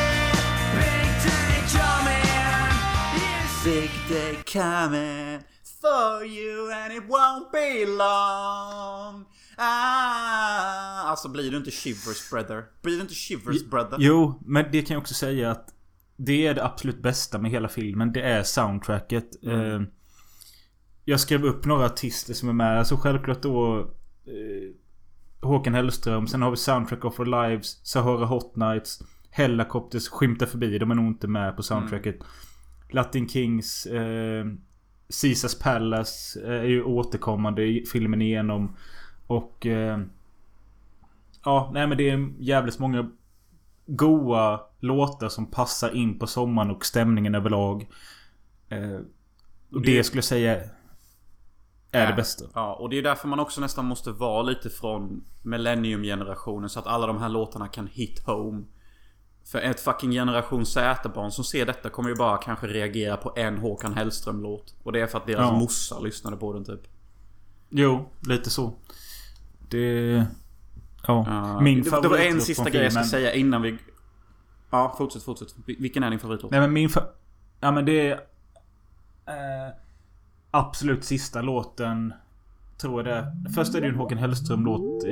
Big 3.64 3.90
day 4.08 4.36
coming. 4.52 5.40
For 5.80 6.24
you 6.24 6.72
and 6.72 6.92
it 6.92 7.02
won't 7.08 7.50
be 7.52 7.86
long. 7.86 9.24
Ah. 9.56 11.02
Alltså 11.10 11.28
blir 11.28 11.50
du 11.50 11.56
inte 11.56 11.70
shivers 11.70 12.30
brother? 12.30 12.64
Blir 12.82 12.96
du 12.96 13.00
inte 13.02 13.14
shivers 13.14 13.64
brother? 13.64 13.96
Jo, 14.00 14.42
men 14.46 14.64
det 14.72 14.82
kan 14.82 14.94
jag 14.94 15.00
också 15.00 15.14
säga 15.14 15.50
att 15.50 15.74
det 16.16 16.46
är 16.46 16.54
det 16.54 16.64
absolut 16.64 17.02
bästa 17.02 17.38
med 17.38 17.50
hela 17.50 17.68
filmen. 17.68 18.12
Det 18.12 18.22
är 18.22 18.42
soundtracket. 18.42 19.44
Eh, 19.44 19.80
jag 21.04 21.20
skrev 21.20 21.44
upp 21.44 21.64
några 21.64 21.86
artister 21.86 22.34
som 22.34 22.48
är 22.48 22.52
med. 22.52 22.78
Alltså 22.78 22.96
självklart 22.96 23.42
då 23.42 23.78
eh, 24.26 25.46
Håkan 25.48 25.74
Hellström. 25.74 26.26
Sen 26.26 26.42
har 26.42 26.50
vi 26.50 26.56
Soundtrack 26.56 27.04
of 27.04 27.20
Our 27.20 27.48
Lives. 27.48 27.86
Sahara 27.86 28.26
Hot 28.26 28.56
Nights. 28.56 29.02
Hellacopters 29.30 30.08
skymtar 30.08 30.46
förbi. 30.46 30.78
De 30.78 30.90
är 30.90 30.94
nog 30.94 31.06
inte 31.06 31.28
med 31.28 31.56
på 31.56 31.62
soundtracket. 31.62 32.16
Latin 32.90 33.28
Kings. 33.28 33.86
Caesars 35.22 35.58
Palace 35.58 36.40
eh, 36.46 36.60
är 36.60 36.68
ju 36.68 36.82
återkommande 36.82 37.62
i 37.62 37.84
filmen 37.92 38.22
igenom. 38.22 38.76
Och... 39.26 39.66
Eh, 39.66 40.00
ja, 41.44 41.70
nej 41.74 41.86
men 41.86 41.98
det 41.98 42.10
är 42.10 42.32
jävligt 42.38 42.78
många 42.78 43.10
goa 43.86 44.60
låtar 44.80 45.28
som 45.28 45.50
passar 45.50 45.96
in 45.96 46.18
på 46.18 46.26
sommaren 46.26 46.70
och 46.70 46.86
stämningen 46.86 47.34
överlag. 47.34 47.88
Eh, 48.68 49.00
och 49.72 49.82
det 49.82 50.04
skulle 50.04 50.18
jag 50.18 50.24
säga 50.24 50.60
är 51.92 52.06
det 52.06 52.12
bästa. 52.12 52.44
Ja, 52.54 52.74
och 52.74 52.90
det 52.90 52.98
är 52.98 53.02
därför 53.02 53.28
man 53.28 53.40
också 53.40 53.60
nästan 53.60 53.84
måste 53.84 54.12
vara 54.12 54.42
lite 54.42 54.70
från 54.70 55.24
Millennium-generationen 55.42 56.68
så 56.68 56.78
att 56.78 56.86
alla 56.86 57.06
de 57.06 57.18
här 57.18 57.28
låtarna 57.28 57.68
kan 57.68 57.86
hit 57.86 58.26
home. 58.26 58.62
För 59.44 59.58
ett 59.58 59.80
fucking 59.80 60.10
generation 60.12 60.66
Z-barn 60.66 61.30
som 61.32 61.44
ser 61.44 61.66
detta 61.66 61.88
kommer 61.90 62.08
ju 62.08 62.14
bara 62.16 62.38
kanske 62.38 62.66
reagera 62.66 63.16
på 63.16 63.32
en 63.36 63.58
Håkan 63.58 63.94
Hellström-låt. 63.94 64.74
Och 64.82 64.92
det 64.92 65.00
är 65.00 65.06
för 65.06 65.18
att 65.18 65.26
deras 65.26 65.40
Ja. 65.40 65.58
morsa 65.58 65.98
lyssnade 65.98 66.36
på 66.36 66.52
den 66.52 66.64
typ. 66.64 66.80
Jo, 67.70 68.08
lite 68.20 68.50
så. 68.50 68.74
Det... 69.68 70.24
Ja. 71.06 71.60
Min 71.60 71.82
det, 71.82 72.00
det 72.02 72.08
var 72.08 72.18
en 72.18 72.40
sista 72.40 72.70
grej 72.70 72.82
jag 72.82 72.92
ska 72.92 73.04
säga 73.04 73.34
innan 73.34 73.62
vi... 73.62 73.78
Ja, 74.70 74.94
fortsätt, 74.98 75.22
fortsätt. 75.22 75.48
Vil- 75.66 75.76
Vilken 75.80 76.02
är 76.02 76.10
din 76.10 76.18
favoritlåt? 76.18 76.50
Nej 76.50 76.60
men 76.60 76.72
min 76.72 76.88
fa- 76.88 77.06
Ja 77.60 77.70
men 77.70 77.84
det 77.84 78.08
är... 78.10 78.12
Eh, 79.26 79.72
absolut 80.50 81.04
sista 81.04 81.42
låten. 81.42 82.12
Tror 82.80 83.02
det. 83.02 83.26
Först 83.54 83.74
är 83.74 83.80
det 83.80 83.86
ju 83.86 83.92
en 83.92 83.98
Håkan 83.98 84.18
Hellström-låt 84.18 85.04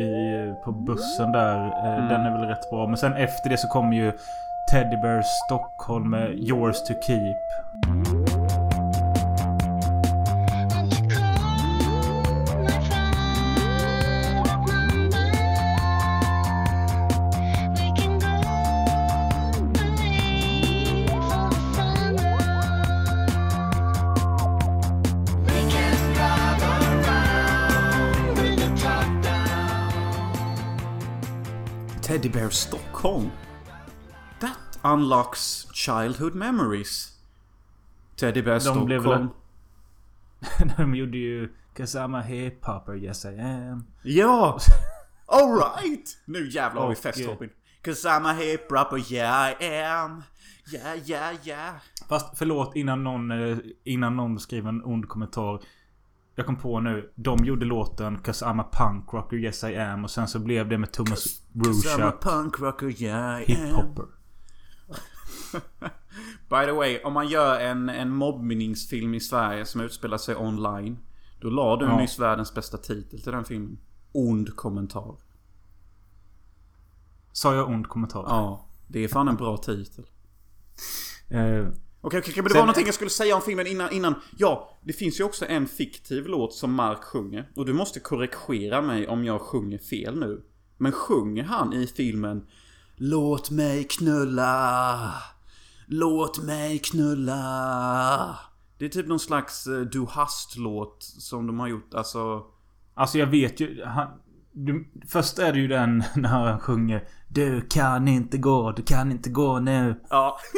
på 0.64 0.72
bussen 0.72 1.32
där. 1.32 1.66
Eh, 1.66 2.08
Den 2.08 2.20
är 2.20 2.38
väl 2.38 2.48
rätt 2.48 2.70
bra. 2.70 2.86
Men 2.86 2.96
sen 2.96 3.12
efter 3.12 3.50
det 3.50 3.56
så 3.56 3.68
kommer 3.68 3.96
ju 3.96 4.12
Teddy 4.72 4.96
Bear 4.96 5.22
Stockholm 5.46 6.10
med 6.10 6.30
Yours 6.38 6.76
to 6.82 6.94
Keep. 7.06 7.36
Teddy 32.18 32.28
Bear 32.28 32.50
Stockholm. 32.50 33.30
That 34.40 34.78
unlocks 34.82 35.68
childhood 35.72 36.34
memories. 36.34 37.12
Teddy 38.16 38.42
Bear 38.42 38.58
De 38.60 38.84
blev 38.86 39.00
Stockholm. 39.00 39.30
väl- 40.58 40.68
De 40.76 40.94
gjorde 40.94 41.18
ju... 41.18 41.48
Cause 41.76 41.98
I'm 41.98 42.16
a 42.18 42.22
hip 42.22 42.64
hopper, 42.64 42.94
yes 42.96 43.24
I 43.24 43.38
am. 43.38 43.84
Ja! 44.02 44.58
Alright! 45.26 46.18
Nu 46.24 46.48
jävlar 46.50 46.82
har 46.82 46.88
vi 46.88 46.94
fest 46.94 47.20
eh, 47.20 47.26
Robin. 47.28 47.50
Cause 47.84 48.08
I'm 48.08 48.26
a 48.26 48.32
hip 48.32 48.72
rapper, 48.72 49.12
yeah 49.12 49.50
I 49.62 49.82
am. 49.82 50.22
Yeah, 50.72 51.10
yeah, 51.10 51.34
yeah. 51.48 51.74
Fast 52.08 52.38
förlåt 52.38 52.76
innan 52.76 53.04
någon, 53.04 53.30
eh, 53.50 53.58
innan 53.84 54.16
någon 54.16 54.40
skriver 54.40 54.68
en 54.68 54.84
ond 54.84 55.08
kommentar. 55.08 55.60
Jag 56.38 56.46
kom 56.46 56.56
på 56.56 56.80
nu. 56.80 57.12
De 57.14 57.44
gjorde 57.44 57.64
låten 57.66 58.18
'Cause 58.18 58.44
I'm 58.46 58.60
a 58.60 58.68
punk 58.72 59.12
rocker, 59.14 59.36
yes 59.36 59.64
I 59.64 59.66
am' 59.66 60.04
och 60.04 60.10
sen 60.10 60.28
så 60.28 60.38
blev 60.38 60.68
det 60.68 60.78
med 60.78 60.92
Thomas 60.92 61.24
Cause 61.64 61.88
I'm 61.88 62.08
a 62.08 62.12
punk 62.20 62.60
rocker, 62.60 63.02
yeah 63.02 63.42
I 63.42 63.44
hiphopper. 63.44 64.04
By 66.48 66.64
the 66.66 66.72
way, 66.72 66.98
om 67.04 67.12
man 67.12 67.28
gör 67.28 67.60
en, 67.60 67.88
en 67.88 68.10
mobbningsfilm 68.10 69.14
i 69.14 69.20
Sverige 69.20 69.64
som 69.64 69.80
utspelar 69.80 70.18
sig 70.18 70.36
online. 70.36 70.98
Då 71.40 71.50
la 71.50 71.76
du 71.76 71.84
Ja. 71.84 71.96
nyss 71.96 72.18
världens 72.18 72.54
bästa 72.54 72.78
titel 72.78 73.22
till 73.22 73.32
den 73.32 73.44
filmen. 73.44 73.78
Ond 74.12 74.56
kommentar. 74.56 75.16
Sa 77.32 77.54
jag 77.54 77.68
ond 77.68 77.88
kommentar? 77.88 78.24
Ja, 78.28 78.66
det 78.86 79.04
är 79.04 79.08
fan 79.08 79.28
en 79.28 79.36
bra 79.36 79.56
titel. 79.56 80.04
Eh, 81.28 81.66
Okej, 82.00 82.18
okej, 82.18 82.30
okej, 82.32 82.42
men 82.42 82.44
det 82.44 82.50
Sen- 82.50 82.58
var 82.58 82.66
någonting 82.66 82.86
jag 82.86 82.94
skulle 82.94 83.10
säga 83.10 83.36
om 83.36 83.42
filmen 83.42 83.66
innan, 83.66 83.92
innan. 83.92 84.14
Ja, 84.36 84.78
det 84.84 84.92
finns 84.92 85.20
ju 85.20 85.24
också 85.24 85.46
en 85.46 85.66
fiktiv 85.66 86.26
låt 86.26 86.54
som 86.54 86.72
Mark 86.74 87.04
sjunger. 87.04 87.50
Och 87.56 87.66
du 87.66 87.72
måste 87.72 88.00
korrigera 88.00 88.82
mig 88.82 89.08
om 89.08 89.24
jag 89.24 89.40
sjunger 89.40 89.78
fel 89.78 90.18
nu. 90.18 90.42
Men 90.78 90.92
sjunger 90.92 91.44
han 91.44 91.72
i 91.72 91.86
filmen 91.86 92.46
Låt 92.96 93.50
mig 93.50 93.84
knulla 93.84 95.14
Låt 95.86 96.44
mig 96.44 96.78
knulla 96.78 98.38
Det 98.78 98.84
är 98.84 98.88
typ 98.88 99.06
någon 99.06 99.20
slags 99.20 99.66
eh, 99.66 99.80
Du 99.80 100.06
Hast-låt 100.08 101.02
som 101.02 101.46
de 101.46 101.60
har 101.60 101.68
gjort, 101.68 101.94
alltså... 101.94 102.42
Alltså 102.94 103.18
jag 103.18 103.26
vet 103.26 103.60
ju... 103.60 103.84
Han, 103.84 104.08
du, 104.52 104.88
först 105.08 105.38
är 105.38 105.52
det 105.52 105.58
ju 105.58 105.68
den 105.68 106.04
när 106.16 106.28
han 106.28 106.60
sjunger 106.60 107.08
Du 107.28 107.60
kan 107.60 108.08
inte 108.08 108.38
gå, 108.38 108.72
du 108.72 108.82
kan 108.82 109.12
inte 109.12 109.30
gå 109.30 109.58
nu. 109.60 110.00
Ja. 110.10 110.38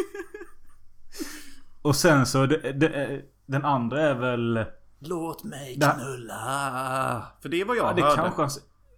Och 1.83 1.96
sen 1.96 2.27
så... 2.27 2.46
Det, 2.46 2.73
det, 2.73 3.23
den 3.46 3.64
andra 3.64 4.01
är 4.03 4.14
väl... 4.14 4.64
Låt 4.99 5.44
mig 5.44 5.77
Det- 5.77 5.94
knulla 5.99 7.23
För 7.42 7.49
det 7.49 7.61
är 7.61 7.64
vad 7.64 7.77
jag 7.77 7.87
Ja, 7.90 7.92
det 7.92 8.03
hörde. 8.03 8.16
kanske 8.16 8.42
han... 8.42 8.51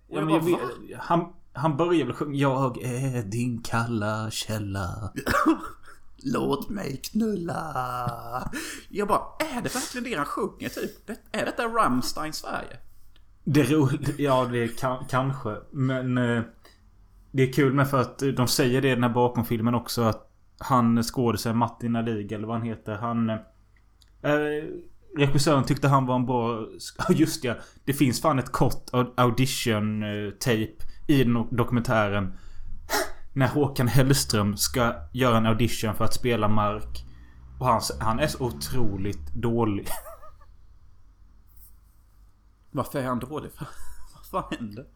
Ja, 0.08 0.20
men 0.24 0.34
jag 0.34 0.44
vet, 0.44 0.58
han, 0.98 1.32
han 1.52 1.76
börjar 1.76 2.06
väl 2.06 2.14
sjunga 2.14 2.38
Jag 2.38 2.82
är 2.82 3.22
din 3.22 3.62
kalla 3.62 4.30
källa. 4.30 5.12
Låt 6.24 6.68
mig 6.68 7.00
knulla. 7.12 8.52
Jag 8.88 9.08
bara, 9.08 9.20
är 9.38 9.62
det 9.62 9.74
verkligen 9.74 10.04
det 10.10 10.16
han 10.16 10.26
sjunger 10.26 10.68
typ? 10.68 11.06
Det, 11.06 11.38
är 11.38 11.44
detta 11.44 11.66
Rammstein 11.66 12.32
Sverige? 12.32 12.76
Det 13.44 13.60
är 13.60 13.64
roligt. 13.64 14.18
Ja, 14.18 14.44
det 14.44 14.68
kan, 14.78 15.04
kanske. 15.10 15.56
Men... 15.70 16.18
Eh, 16.18 16.42
det 17.34 17.42
är 17.48 17.52
kul 17.52 17.72
med 17.72 17.90
för 17.90 18.00
att 18.00 18.18
de 18.36 18.48
säger 18.48 18.82
det 18.82 18.88
i 18.88 18.94
den 18.94 19.02
här 19.02 19.10
bakomfilmen 19.10 19.74
också 19.74 20.02
att 20.02 20.31
han 20.62 21.02
skådisen, 21.02 21.56
Martin 21.56 21.96
Alig 21.96 22.32
eller 22.32 22.46
vad 22.46 22.56
han 22.56 22.66
heter. 22.66 22.94
Han... 22.94 23.30
Eh, 23.30 23.38
regissören 25.16 25.64
tyckte 25.64 25.88
han 25.88 26.06
var 26.06 26.16
en 26.16 26.26
bra... 26.26 26.66
Ja 26.98 27.14
just 27.14 27.44
ja. 27.44 27.54
Det 27.84 27.92
finns 27.92 28.20
fan 28.20 28.38
ett 28.38 28.52
kort 28.52 28.90
audition 29.16 30.02
eh, 30.02 30.30
tape 30.30 30.76
i 31.06 31.24
dokumentären. 31.50 32.38
När 33.32 33.48
Håkan 33.48 33.88
Hellström 33.88 34.56
ska 34.56 34.94
göra 35.12 35.36
en 35.36 35.46
audition 35.46 35.94
för 35.94 36.04
att 36.04 36.14
spela 36.14 36.48
Mark. 36.48 37.04
Och 37.58 37.66
han, 37.66 37.80
han 38.00 38.20
är 38.20 38.26
så 38.26 38.44
otroligt 38.44 39.34
dålig. 39.34 39.86
Varför 42.70 42.98
är 42.98 43.04
han 43.04 43.18
dålig? 43.18 43.50
Vad 44.14 44.26
fan 44.30 44.56
händer? 44.58 44.86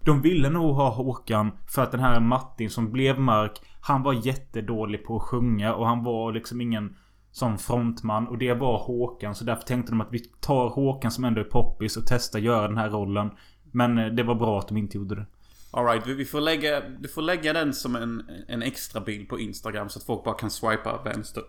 De 0.00 0.22
ville 0.22 0.50
nog 0.50 0.74
ha 0.74 0.90
Håkan 0.90 1.50
för 1.66 1.82
att 1.82 1.92
den 1.92 2.00
här 2.00 2.20
Martin 2.20 2.70
som 2.70 2.92
blev 2.92 3.20
Mark 3.20 3.60
Han 3.80 4.02
var 4.02 4.26
jättedålig 4.26 5.04
på 5.04 5.16
att 5.16 5.22
sjunga 5.22 5.74
och 5.74 5.86
han 5.86 6.04
var 6.04 6.32
liksom 6.32 6.60
ingen 6.60 6.96
Sån 7.30 7.58
frontman 7.58 8.28
och 8.28 8.38
det 8.38 8.54
var 8.54 8.78
Håkan 8.78 9.34
så 9.34 9.44
därför 9.44 9.62
tänkte 9.62 9.92
de 9.92 10.00
att 10.00 10.12
vi 10.12 10.18
tar 10.18 10.68
Håkan 10.68 11.10
som 11.10 11.24
ändå 11.24 11.40
är 11.40 11.44
poppis 11.44 11.96
och 11.96 12.02
testar 12.06 12.38
göra 12.38 12.68
den 12.68 12.76
här 12.76 12.90
rollen 12.90 13.30
Men 13.72 13.98
eh, 13.98 14.06
det 14.06 14.22
var 14.22 14.34
bra 14.34 14.58
att 14.58 14.68
de 14.68 14.76
inte 14.76 14.96
gjorde 14.96 15.14
det 15.14 15.26
Alright, 15.70 16.06
vi 16.06 16.24
får 16.24 16.40
lägga, 16.40 16.80
du 16.80 17.08
får 17.08 17.22
lägga 17.22 17.52
den 17.52 17.74
som 17.74 17.96
en, 17.96 18.30
en 18.48 18.62
extra 18.62 19.00
bild 19.00 19.28
på 19.28 19.40
Instagram 19.40 19.88
så 19.88 19.98
att 19.98 20.04
folk 20.04 20.24
bara 20.24 20.34
kan 20.34 20.50
swipa 20.50 21.02
vänster. 21.02 21.42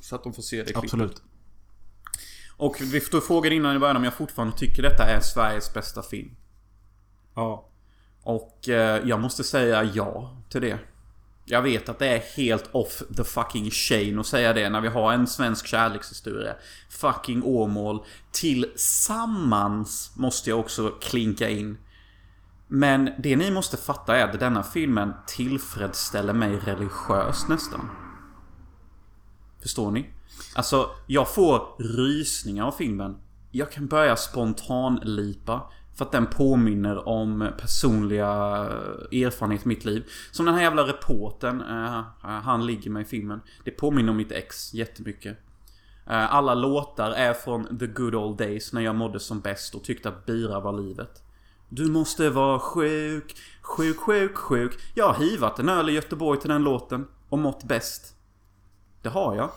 Så 0.00 0.14
att 0.14 0.24
de 0.24 0.32
får 0.32 0.42
se 0.42 0.56
det 0.56 0.64
klippet. 0.64 0.84
Absolut 0.84 1.22
Och 2.56 2.76
vi 2.80 3.00
får 3.00 3.20
fråga 3.20 3.50
innan 3.50 3.76
i 3.76 3.78
början 3.78 3.96
om 3.96 4.04
jag 4.04 4.14
fortfarande 4.14 4.56
tycker 4.56 4.82
detta 4.82 5.04
är 5.04 5.20
Sveriges 5.20 5.74
bästa 5.74 6.02
film. 6.02 6.36
Ja 7.34 7.69
och 8.30 8.68
eh, 8.68 9.08
jag 9.08 9.20
måste 9.20 9.44
säga 9.44 9.84
ja 9.84 10.36
till 10.48 10.60
det. 10.60 10.78
Jag 11.44 11.62
vet 11.62 11.88
att 11.88 11.98
det 11.98 12.06
är 12.06 12.18
helt 12.36 12.68
off 12.72 13.02
the 13.16 13.24
fucking 13.24 13.70
chain 13.70 14.18
att 14.18 14.26
säga 14.26 14.52
det 14.52 14.70
när 14.70 14.80
vi 14.80 14.88
har 14.88 15.12
en 15.12 15.26
svensk 15.26 15.66
kärlekshistoria. 15.66 16.54
Fucking 16.90 17.42
Åmål. 17.44 18.04
Tillsammans 18.32 20.12
måste 20.16 20.50
jag 20.50 20.58
också 20.58 20.88
klinka 20.88 21.48
in. 21.48 21.78
Men 22.66 23.10
det 23.18 23.36
ni 23.36 23.50
måste 23.50 23.76
fatta 23.76 24.16
är 24.16 24.24
att 24.24 24.40
denna 24.40 24.62
filmen 24.62 25.12
tillfredsställer 25.26 26.32
mig 26.32 26.56
religiöst 26.56 27.48
nästan. 27.48 27.90
Förstår 29.62 29.90
ni? 29.90 30.10
Alltså, 30.54 30.90
jag 31.06 31.34
får 31.34 31.62
rysningar 31.78 32.64
av 32.64 32.72
filmen. 32.72 33.16
Jag 33.50 33.72
kan 33.72 33.86
börja 33.86 34.16
spontanlipa. 34.16 35.62
För 35.94 36.04
att 36.04 36.12
den 36.12 36.26
påminner 36.26 37.08
om 37.08 37.48
personliga 37.58 38.26
eh, 39.10 39.22
erfarenheter 39.22 39.66
i 39.66 39.68
mitt 39.68 39.84
liv. 39.84 40.04
Som 40.30 40.46
den 40.46 40.54
här 40.54 40.62
jävla 40.62 40.82
reporten 40.82 41.62
uh, 41.62 41.94
eh, 41.94 41.98
eh, 41.98 42.30
han 42.42 42.66
ligger 42.66 42.90
med 42.90 43.02
i 43.02 43.04
filmen. 43.04 43.40
Det 43.64 43.70
påminner 43.70 44.10
om 44.10 44.16
mitt 44.16 44.32
ex 44.32 44.74
jättemycket. 44.74 45.38
Uh, 46.06 46.34
alla 46.34 46.54
låtar 46.54 47.10
är 47.10 47.34
från 47.34 47.78
the 47.78 47.86
good 47.86 48.14
old 48.14 48.38
days 48.38 48.72
när 48.72 48.80
jag 48.80 48.94
mådde 48.94 49.20
som 49.20 49.40
bäst 49.40 49.74
och 49.74 49.84
tyckte 49.84 50.08
att 50.08 50.26
bira 50.26 50.60
var 50.60 50.72
livet. 50.72 51.22
Du 51.68 51.86
måste 51.90 52.30
vara 52.30 52.58
sjuk, 52.58 53.36
sjuk, 53.62 53.96
sjuk, 53.96 54.36
sjuk. 54.36 54.78
Jag 54.94 55.12
har 55.12 55.24
hivat 55.24 55.58
en 55.58 55.68
öl 55.68 55.90
i 55.90 55.92
Göteborg 55.92 56.40
till 56.40 56.50
den 56.50 56.62
låten 56.62 57.06
och 57.28 57.38
mått 57.38 57.64
bäst. 57.64 58.14
Det 59.02 59.08
har 59.08 59.36
jag. 59.36 59.50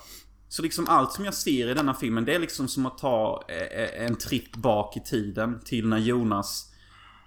Så 0.54 0.62
liksom 0.62 0.88
allt 0.88 1.12
som 1.12 1.24
jag 1.24 1.34
ser 1.34 1.68
i 1.68 1.74
denna 1.74 1.94
filmen 1.94 2.24
det 2.24 2.34
är 2.34 2.38
liksom 2.38 2.68
som 2.68 2.86
att 2.86 2.98
ta 2.98 3.44
eh, 3.48 3.82
eh, 3.82 4.06
en 4.06 4.16
tripp 4.16 4.56
bak 4.56 4.96
i 4.96 5.00
tiden 5.00 5.60
till 5.64 5.88
när 5.88 5.98
Jonas 5.98 6.72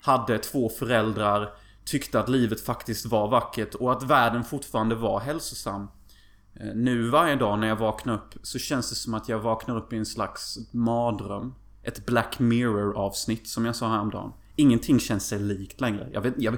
hade 0.02 0.38
två 0.38 0.70
föräldrar, 0.70 1.50
tyckte 1.86 2.20
att 2.20 2.30
livet 2.30 2.62
faktiskt 2.62 3.06
var 3.06 3.28
vackert 3.28 3.76
och 3.76 3.92
att 3.92 4.04
världen 4.04 4.44
fortfarande 4.44 4.96
var 4.96 5.20
hälsosam. 5.20 5.88
Eh, 6.56 6.76
nu 6.76 7.10
varje 7.10 7.36
dag 7.36 7.60
när 7.60 7.68
jag 7.68 7.76
vaknar 7.76 8.13
upp 8.13 8.34
så 8.44 8.60
känns 8.60 8.90
det 8.90 8.96
som 8.96 9.13
att 9.13 9.30
jag 9.30 9.40
vaknar 9.40 9.78
upp 9.78 9.94
i 9.94 9.98
en 9.98 10.06
slags 10.06 10.58
mardröm. 10.72 11.54
Ett 11.84 12.06
Black 12.06 12.40
Mirror 12.40 12.98
avsnitt 12.98 13.48
som 13.48 13.66
jag 13.66 13.76
sa 13.76 13.88
häromdagen. 13.90 14.32
Ingenting 14.56 15.00
känns 15.00 15.28
sig 15.28 15.40
likt 15.40 15.82
längre. 15.82 16.10
Jag 16.13 16.22
vet, 16.22 16.34
jag 16.38 16.58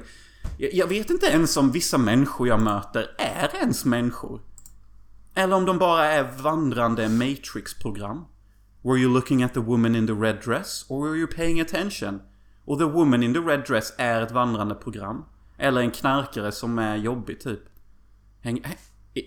jag 0.58 0.88
vet 0.88 1.10
inte 1.10 1.26
ens 1.26 1.58
om 1.58 1.72
vissa 1.72 1.98
människor 1.98 2.48
jag 2.48 2.62
möter 2.62 3.08
är 3.18 3.56
ens 3.56 3.86
människor. 3.86 4.42
Eller 5.40 5.56
om 5.56 5.66
de 5.66 5.78
bara 5.78 6.06
är 6.06 6.24
vandrande 6.24 7.10
Matrix-program. 7.10 8.26
Were 8.82 8.98
you 8.98 9.14
looking 9.14 9.44
at 9.44 9.54
the 9.54 9.60
woman 9.60 9.96
in 9.96 10.08
the 10.08 10.14
red 10.14 10.38
dress? 10.46 10.86
Or 10.90 11.02
were 11.02 11.18
you 11.18 11.28
paying 11.28 11.62
attention? 11.62 12.22
Och 12.66 12.80
the 12.80 12.86
woman 12.86 13.24
in 13.24 13.34
the 13.34 13.40
red 13.40 13.64
dress 13.68 13.94
är 13.98 14.22
ett 14.22 14.32
vandrande 14.32 14.76
program. 14.76 15.26
Eller 15.58 15.82
en 15.82 15.92
knarkare 15.92 16.52
som 16.52 16.80
är 16.80 16.96
jobbig 16.96 17.40
typ. 17.40 17.60
Häng, 18.42 18.64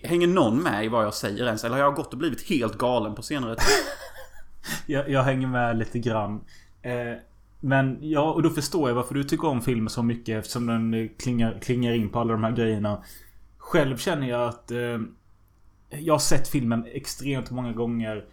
hänger 0.03 0.27
någon 0.27 0.63
med 0.63 0.85
i 0.85 0.87
vad 0.87 1.05
jag 1.05 1.13
säger 1.13 1.45
ens? 1.45 1.63
Eller 1.63 1.75
har 1.75 1.83
jag 1.83 1.95
gått 1.95 2.13
och 2.13 2.19
blivit 2.19 2.49
helt 2.49 2.77
galen 2.77 3.15
på 3.15 3.21
senare 3.21 3.55
tid? 3.55 3.65
Jag, 4.85 5.09
jag 5.09 5.23
hänger 5.23 5.47
med 5.47 5.77
lite 5.77 5.99
grann. 5.99 6.41
Eh, 6.81 7.13
men 7.59 7.97
ja, 8.01 8.31
och 8.31 8.41
då 8.43 8.49
förstår 8.49 8.89
jag 8.89 8.95
varför 8.95 9.15
du 9.15 9.23
tycker 9.23 9.47
om 9.47 9.61
filmen 9.61 9.89
så 9.89 10.03
mycket 10.03 10.39
eftersom 10.39 10.67
den 10.67 11.09
klingar, 11.19 11.59
klingar 11.61 11.93
in 11.93 12.09
på 12.09 12.19
alla 12.19 12.33
de 12.33 12.43
här 12.43 12.51
grejerna. 12.51 13.03
Själv 13.57 13.97
känner 13.97 14.29
jag 14.29 14.49
att... 14.49 14.71
Eh, 14.71 14.99
jag 15.99 16.13
har 16.13 16.19
sett 16.19 16.47
filmen 16.47 16.85
extremt 16.93 17.51
många 17.51 17.71
gånger. 17.71 18.25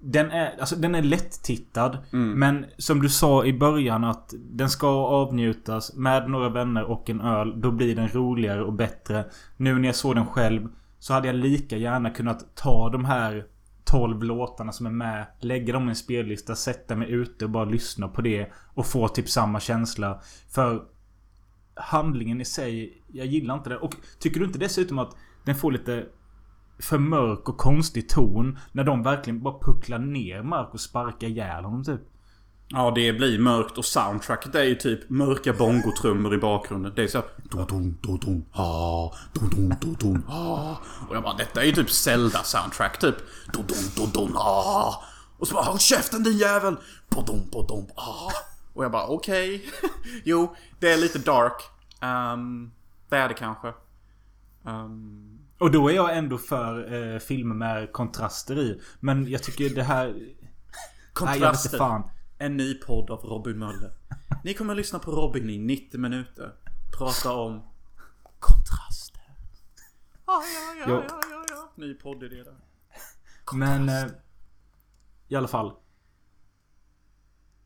Den 0.00 0.30
är, 0.30 0.60
alltså, 0.60 0.76
den 0.76 0.94
är 0.94 1.02
lätt-tittad. 1.02 1.98
Men 2.36 2.66
som 2.78 3.02
du 3.02 3.08
sa 3.08 3.44
i 3.44 3.52
början 3.52 4.04
att 4.04 4.34
den 4.38 4.70
ska 4.70 4.88
avnjutas 4.88 5.94
med 5.94 6.30
några 6.30 6.48
vänner 6.48 6.84
och 6.84 7.10
en 7.10 7.20
öl. 7.20 7.60
Då 7.60 7.70
blir 7.70 7.96
den 7.96 8.08
roligare 8.08 8.64
och 8.64 8.72
bättre. 8.72 9.24
Nu 9.56 9.78
när 9.78 9.88
jag 9.88 9.94
såg 9.94 10.14
den 10.14 10.26
själv 10.26 10.68
så 10.98 11.12
hade 11.12 11.26
jag 11.26 11.36
lika 11.36 11.76
gärna 11.76 12.10
kunnat 12.10 12.56
ta 12.56 12.90
de 12.90 13.04
här 13.04 13.46
12 13.84 14.22
låtarna 14.22 14.72
som 14.72 14.86
är 14.86 14.90
med. 14.90 15.26
Lägga 15.40 15.72
dem 15.72 15.86
i 15.86 15.90
en 15.90 15.96
spellista, 15.96 16.54
sätta 16.54 16.96
mig 16.96 17.10
ute 17.10 17.44
och 17.44 17.50
bara 17.50 17.64
lyssna 17.64 18.08
på 18.08 18.22
det. 18.22 18.52
Och 18.74 18.86
få 18.86 19.08
typ 19.08 19.28
samma 19.28 19.60
känsla. 19.60 20.20
För 20.50 20.82
handlingen 21.74 22.40
i 22.40 22.44
sig, 22.44 23.02
jag 23.12 23.26
gillar 23.26 23.54
inte 23.54 23.70
det. 23.70 23.76
Och 23.76 23.94
tycker 24.18 24.40
du 24.40 24.46
inte 24.46 24.58
dessutom 24.58 24.98
att 24.98 25.16
den 25.44 25.54
får 25.54 25.72
lite 25.72 26.06
för 26.78 26.98
mörk 26.98 27.48
och 27.48 27.56
konstig 27.58 28.08
ton 28.08 28.58
när 28.72 28.84
de 28.84 29.02
verkligen 29.02 29.42
bara 29.42 29.58
pucklar 29.58 29.98
ner 29.98 30.42
Mark 30.42 30.74
och 30.74 30.80
sparkar 30.80 31.26
ihjäl 31.26 31.64
honom 31.64 31.84
typ. 31.84 32.00
Ja, 32.68 32.92
det 32.94 33.12
blir 33.12 33.38
mörkt 33.38 33.78
och 33.78 33.84
soundtracket 33.84 34.54
är 34.54 34.62
ju 34.62 34.74
typ 34.74 35.10
mörka 35.10 35.52
bongotrummor 35.52 36.34
i 36.34 36.38
bakgrunden. 36.38 36.92
Det 36.96 37.02
är 37.02 37.08
såhär... 37.08 37.26
Och 41.08 41.16
jag 41.16 41.22
bara, 41.22 41.36
detta 41.36 41.62
är 41.62 41.66
ju 41.66 41.72
typ 41.72 41.90
Zelda-soundtrack 41.90 42.98
typ. 42.98 43.16
Och 45.38 45.48
så 45.48 45.54
bara, 45.54 45.64
håll 45.64 45.78
käften 45.78 46.22
din 46.22 46.38
jävel! 46.38 46.76
Och 48.74 48.84
jag 48.84 48.92
bara, 48.92 49.06
okej. 49.06 49.70
jo, 50.24 50.56
det 50.78 50.92
är 50.92 50.96
lite 50.96 51.18
dark. 51.18 51.62
Um, 52.02 52.72
det 53.08 53.16
är 53.16 53.28
det 53.28 53.34
kanske. 53.34 53.72
Um, 54.64 55.38
och 55.58 55.70
då 55.70 55.88
är 55.88 55.94
jag 55.94 56.16
ändå 56.16 56.38
för 56.38 56.94
eh, 56.94 57.18
filmer 57.18 57.54
med 57.54 57.92
kontraster 57.92 58.58
i. 58.58 58.80
Men 59.00 59.28
jag 59.28 59.42
tycker 59.42 59.74
det 59.74 59.82
här... 59.82 60.06
Nej, 60.06 60.16
jag 60.16 60.26
vet 60.26 60.34
inte 60.34 60.42
Kontraster. 61.12 61.78
fan. 61.78 62.10
En 62.38 62.56
ny 62.56 62.74
podd 62.74 63.10
av 63.10 63.18
Robin 63.20 63.58
Möller. 63.58 63.92
Ni 64.44 64.54
kommer 64.54 64.72
att 64.72 64.76
lyssna 64.76 64.98
på 64.98 65.10
Robin 65.10 65.50
i 65.50 65.58
90 65.58 66.00
minuter. 66.00 66.52
Prata 66.98 67.32
om 67.32 67.62
kontraster. 68.38 69.22
Ja, 70.26 70.42
ja, 70.76 70.84
ja, 70.88 71.04
ja, 71.08 71.20
ja, 71.30 71.44
ja. 71.48 71.72
Ny 71.76 71.94
poddidé 71.94 72.42
där. 72.42 72.54
Men... 73.54 73.88
Eh, 73.88 74.06
I 75.28 75.36
alla 75.36 75.48
fall. 75.48 75.72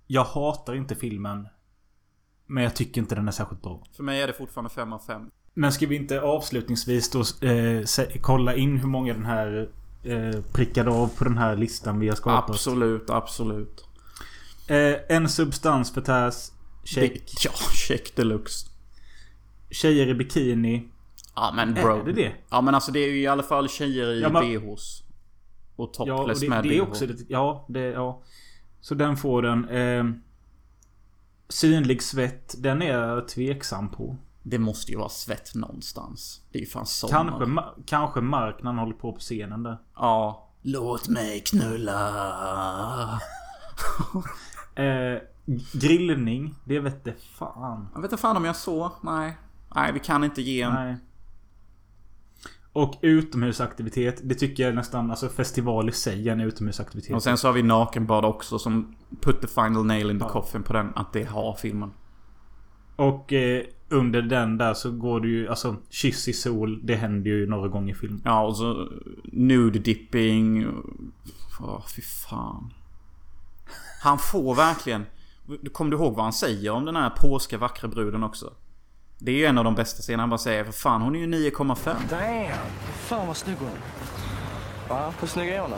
Jag 0.07 0.25
hatar 0.25 0.75
inte 0.75 0.95
filmen. 0.95 1.49
Men 2.47 2.65
jag 2.65 2.77
tycker 2.77 3.01
inte 3.01 3.15
den 3.15 3.29
är 3.29 3.33
särskilt 3.33 3.63
bra. 3.63 3.85
För 3.93 4.03
mig 4.03 4.23
är 4.23 4.27
det 4.27 4.33
fortfarande 4.33 4.71
5 4.71 4.93
av 4.93 4.99
5. 4.99 5.31
Men 5.55 5.73
ska 5.73 5.87
vi 5.87 5.97
inte 5.97 6.21
avslutningsvis 6.21 7.11
då 7.11 7.21
eh, 7.49 7.83
kolla 8.21 8.55
in 8.55 8.77
hur 8.79 8.89
många 8.89 9.13
den 9.15 9.27
här 9.27 9.69
eh, 10.05 10.41
prickade 10.53 10.91
av 10.91 11.09
på 11.09 11.25
den 11.25 11.39
här 11.39 11.57
listan 11.57 12.01
vi 12.01 12.09
har 12.09 12.17
skapat? 12.17 12.51
Absolut, 12.51 13.11
absolut. 13.11 13.85
Eh, 14.69 15.17
en 15.17 15.29
substans 15.29 15.95
förtärs. 15.95 16.51
Check. 16.85 17.23
Ja, 17.45 17.51
check 17.73 18.17
deluxe. 18.17 18.67
Tjejer 19.71 20.07
i 20.09 20.15
bikini. 20.15 20.89
Ja 21.35 21.53
men 21.57 21.75
bro. 21.75 22.01
Är 22.01 22.05
det 22.05 22.13
det? 22.13 22.33
Ja 22.51 22.61
men 22.61 22.75
alltså 22.75 22.93
det 22.93 23.01
är 23.01 23.09
ju 23.13 23.21
i 23.21 23.27
alla 23.27 23.43
fall 23.43 23.69
tjejer 23.69 24.13
i 24.13 24.21
Ja, 24.21 24.29
men- 24.29 24.43
bhs. 24.61 25.03
Och 25.77 25.93
Ja, 25.99 26.03
och 26.03 26.19
topless 26.19 26.41
det, 26.41 26.49
med 26.49 26.63
det 26.65 26.77
är 26.77 26.81
också 26.81 27.07
lite... 27.07 27.25
Ja, 27.29 27.67
det... 27.69 27.81
Ja. 27.81 28.23
Så 28.81 28.95
den 28.95 29.17
får 29.17 29.43
den. 29.43 29.69
Eh, 29.69 30.05
synlig 31.49 32.03
svett. 32.03 32.55
Den 32.59 32.83
är 32.83 32.99
jag 32.99 33.29
tveksam 33.29 33.89
på. 33.89 34.17
Det 34.43 34.59
måste 34.59 34.93
ju 34.93 34.99
vara 34.99 35.09
svett 35.09 35.55
någonstans. 35.55 36.41
Det 36.53 36.59
är 36.59 36.61
ju 36.61 36.67
fan 36.69 36.87
sommar. 36.87 37.13
Kanske, 37.25 37.45
ma- 37.45 37.83
kanske 37.87 38.21
Mark 38.21 38.57
när 38.63 38.71
han 38.71 38.79
håller 38.79 38.93
på 38.95 39.13
på 39.13 39.19
scenen 39.19 39.63
där. 39.63 39.79
Ja. 39.97 40.49
Låt 40.63 41.09
mig 41.09 41.41
knulla. 41.41 43.21
Eh, 44.75 45.19
grillning. 45.73 46.55
Det 46.65 46.81
vet 46.81 47.05
det 47.05 47.15
fan. 47.39 47.89
Jag 47.95 48.01
vet 48.03 48.13
inte 48.13 48.23
fan 48.23 48.37
om 48.37 48.45
jag 48.45 48.57
så. 48.57 48.93
Nej. 49.03 49.37
Nej, 49.75 49.93
vi 49.93 50.01
kan 50.01 50.25
inte 50.25 50.43
ge 50.43 50.63
en... 50.63 50.73
Nej. 50.75 50.97
Och 52.73 52.95
utomhusaktivitet. 53.03 54.21
Det 54.25 54.35
tycker 54.35 54.63
jag 54.63 54.75
nästan, 54.75 55.11
alltså 55.11 55.29
festival 55.29 55.89
i 55.89 55.93
sig 55.93 56.29
är 56.29 56.33
en 56.33 56.41
utomhusaktivitet. 56.41 57.15
Och 57.17 57.23
sen 57.23 57.39
så 57.39 57.49
har 57.49 57.53
vi 57.53 57.63
nakenbad 57.63 58.25
också 58.25 58.59
som 58.59 58.97
put 59.21 59.41
the 59.41 59.47
final 59.47 59.87
nail 59.87 60.11
in 60.11 60.19
the 60.19 60.25
Ja. 60.25 60.29
coffin 60.31 60.63
på 60.63 60.73
den. 60.73 60.93
Att 60.97 61.13
det 61.13 61.25
har 61.25 61.55
filmen. 61.55 61.93
Och 63.01 63.33
eh, 63.33 63.63
under 63.89 64.23
den 64.23 64.59
där 64.59 64.75
så 64.75 64.91
går 64.91 65.21
det 65.21 65.29
ju, 65.29 65.49
alltså 65.49 65.77
kyss 65.91 66.29
i 66.29 66.33
sol. 66.33 66.81
Det 66.87 66.95
händer 66.95 67.31
ju 67.31 67.47
några 67.47 67.69
gånger 67.69 67.93
i 67.93 67.97
film. 67.97 68.23
Ja, 68.25 68.43
och 68.43 68.57
så 68.57 68.89
nude 69.25 69.79
dipping. 69.79 70.67
Åh, 71.61 71.87
fy 71.97 72.03
fan. 72.03 72.73
Han 74.03 74.19
får 74.19 74.55
verkligen... 74.55 75.07
Kommer 75.73 75.91
du 75.91 75.97
ihåg 75.97 76.15
vad 76.15 76.25
han 76.25 76.33
säger 76.33 76.71
om 76.71 76.85
den 76.85 76.97
här 76.97 77.11
polska 77.11 77.59
vackra 77.59 77.89
bruden 77.89 78.23
också? 78.25 78.53
Det 79.19 79.33
är 79.33 79.37
ju 79.37 79.45
en 79.45 79.59
av 79.59 79.65
de 79.65 79.75
bästa 79.75 80.03
scenerna. 80.03 80.23
Han 80.23 80.31
bara 80.31 80.39
säger 80.39 80.65
för 80.65 80.73
fan 80.73 81.03
hon 81.03 81.17
är 81.17 81.21
ju 81.21 81.51
9,5. 81.51 81.95
Damn! 82.11 82.59
Fan 82.93 83.27
vad 83.27 83.37
snygg 83.37 83.57
hon 83.59 83.69
är. 83.69 84.89
Va? 84.89 85.13
Hur 85.21 85.29
snygg 85.29 85.49
är 85.49 85.61
hon 85.61 85.71
då? 85.71 85.77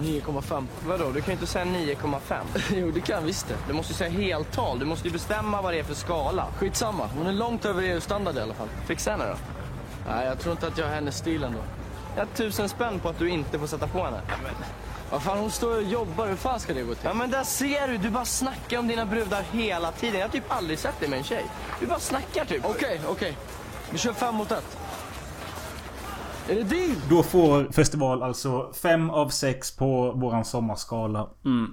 9,5. 0.00 0.66
Vadå, 0.86 1.10
du 1.10 1.20
kan 1.20 1.26
ju 1.26 1.32
inte 1.32 1.46
säga 1.46 1.64
9,5. 1.64 2.42
jo, 2.76 2.90
det 2.90 3.00
kan 3.00 3.24
visst 3.24 3.48
det. 3.48 3.54
Du 3.66 3.72
måste 3.72 3.92
ju 3.92 3.96
säga 3.96 4.10
heltal. 4.10 4.78
Du 4.78 4.84
måste 4.84 5.08
ju 5.08 5.12
bestämma 5.12 5.62
vad 5.62 5.72
det 5.72 5.78
är 5.78 5.84
för 5.84 5.94
skala. 5.94 6.46
Skitsamma, 6.58 7.08
hon 7.16 7.26
är 7.26 7.32
långt 7.32 7.64
över 7.64 7.82
EU-standard 7.82 8.36
i 8.36 8.40
alla 8.40 8.54
fall. 8.54 8.68
Fixa 8.86 9.10
henne 9.10 9.24
då. 9.24 9.36
Nej, 10.08 10.26
jag 10.26 10.38
tror 10.38 10.52
inte 10.52 10.66
att 10.66 10.78
jag 10.78 10.86
har 10.86 10.94
hennes 10.94 11.16
stil 11.16 11.44
ändå. 11.44 11.58
Jag 12.14 12.22
har 12.22 12.34
tusen 12.34 12.68
spänn 12.68 13.00
på 13.00 13.08
att 13.08 13.18
du 13.18 13.30
inte 13.30 13.58
får 13.58 13.66
sätta 13.66 13.86
på 13.86 14.04
henne. 14.04 14.20
men... 14.42 14.52
Vad 15.10 15.22
fan, 15.22 15.38
hon 15.38 15.50
står 15.50 15.76
och 15.76 15.82
jobbar. 15.82 16.26
Hur 16.26 16.36
fan 16.36 16.60
ska 16.60 16.74
det 16.74 16.82
gå 16.82 16.94
till? 16.94 17.04
Ja, 17.04 17.14
men 17.14 17.30
där 17.30 17.44
ser 17.44 17.88
du. 17.88 17.96
Du 17.98 18.10
bara 18.10 18.24
snackar 18.24 18.78
om 18.78 18.88
dina 18.88 19.06
brudar 19.06 19.42
hela 19.52 19.92
tiden. 19.92 20.20
Jag 20.20 20.26
har 20.26 20.32
typ 20.32 20.44
aldrig 20.48 20.78
sett 20.78 21.00
dig 21.00 21.08
med 21.08 21.18
en 21.18 21.24
tjej. 21.24 21.44
Du 21.80 21.86
bara 21.86 21.98
snackar 21.98 22.44
typ. 22.44 22.64
Okej, 22.64 23.00
okej. 23.08 23.36
Vi 23.90 23.98
kör 23.98 24.12
fem 24.12 24.34
mot 24.34 24.50
ett. 24.52 24.78
Är 26.48 26.54
det 26.54 26.64
deal? 26.64 26.96
Då 27.10 27.22
får 27.22 27.72
festival 27.72 28.22
alltså 28.22 28.72
5 28.72 29.10
av 29.10 29.28
6 29.28 29.76
på 29.76 30.12
våran 30.12 30.44
sommarskala. 30.44 31.30
Mm. 31.44 31.66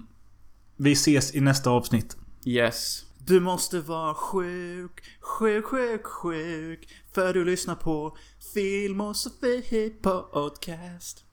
Vi 0.78 0.92
ses 0.92 1.36
i 1.36 1.42
nästa 1.42 1.70
avsnitt. 1.70 2.18
Yes. 2.46 3.06
Du 3.20 3.40
måste 3.40 3.80
vara 3.80 4.14
sjuk, 4.14 5.04
sjuk, 5.20 5.66
sjuk, 5.66 6.06
sjuk. 6.06 6.90
För 7.14 7.34
du 7.34 7.46
lyssnar 7.46 7.76
på 7.76 8.18
Filmosofi 8.54 9.90
Podcast. 10.02 11.26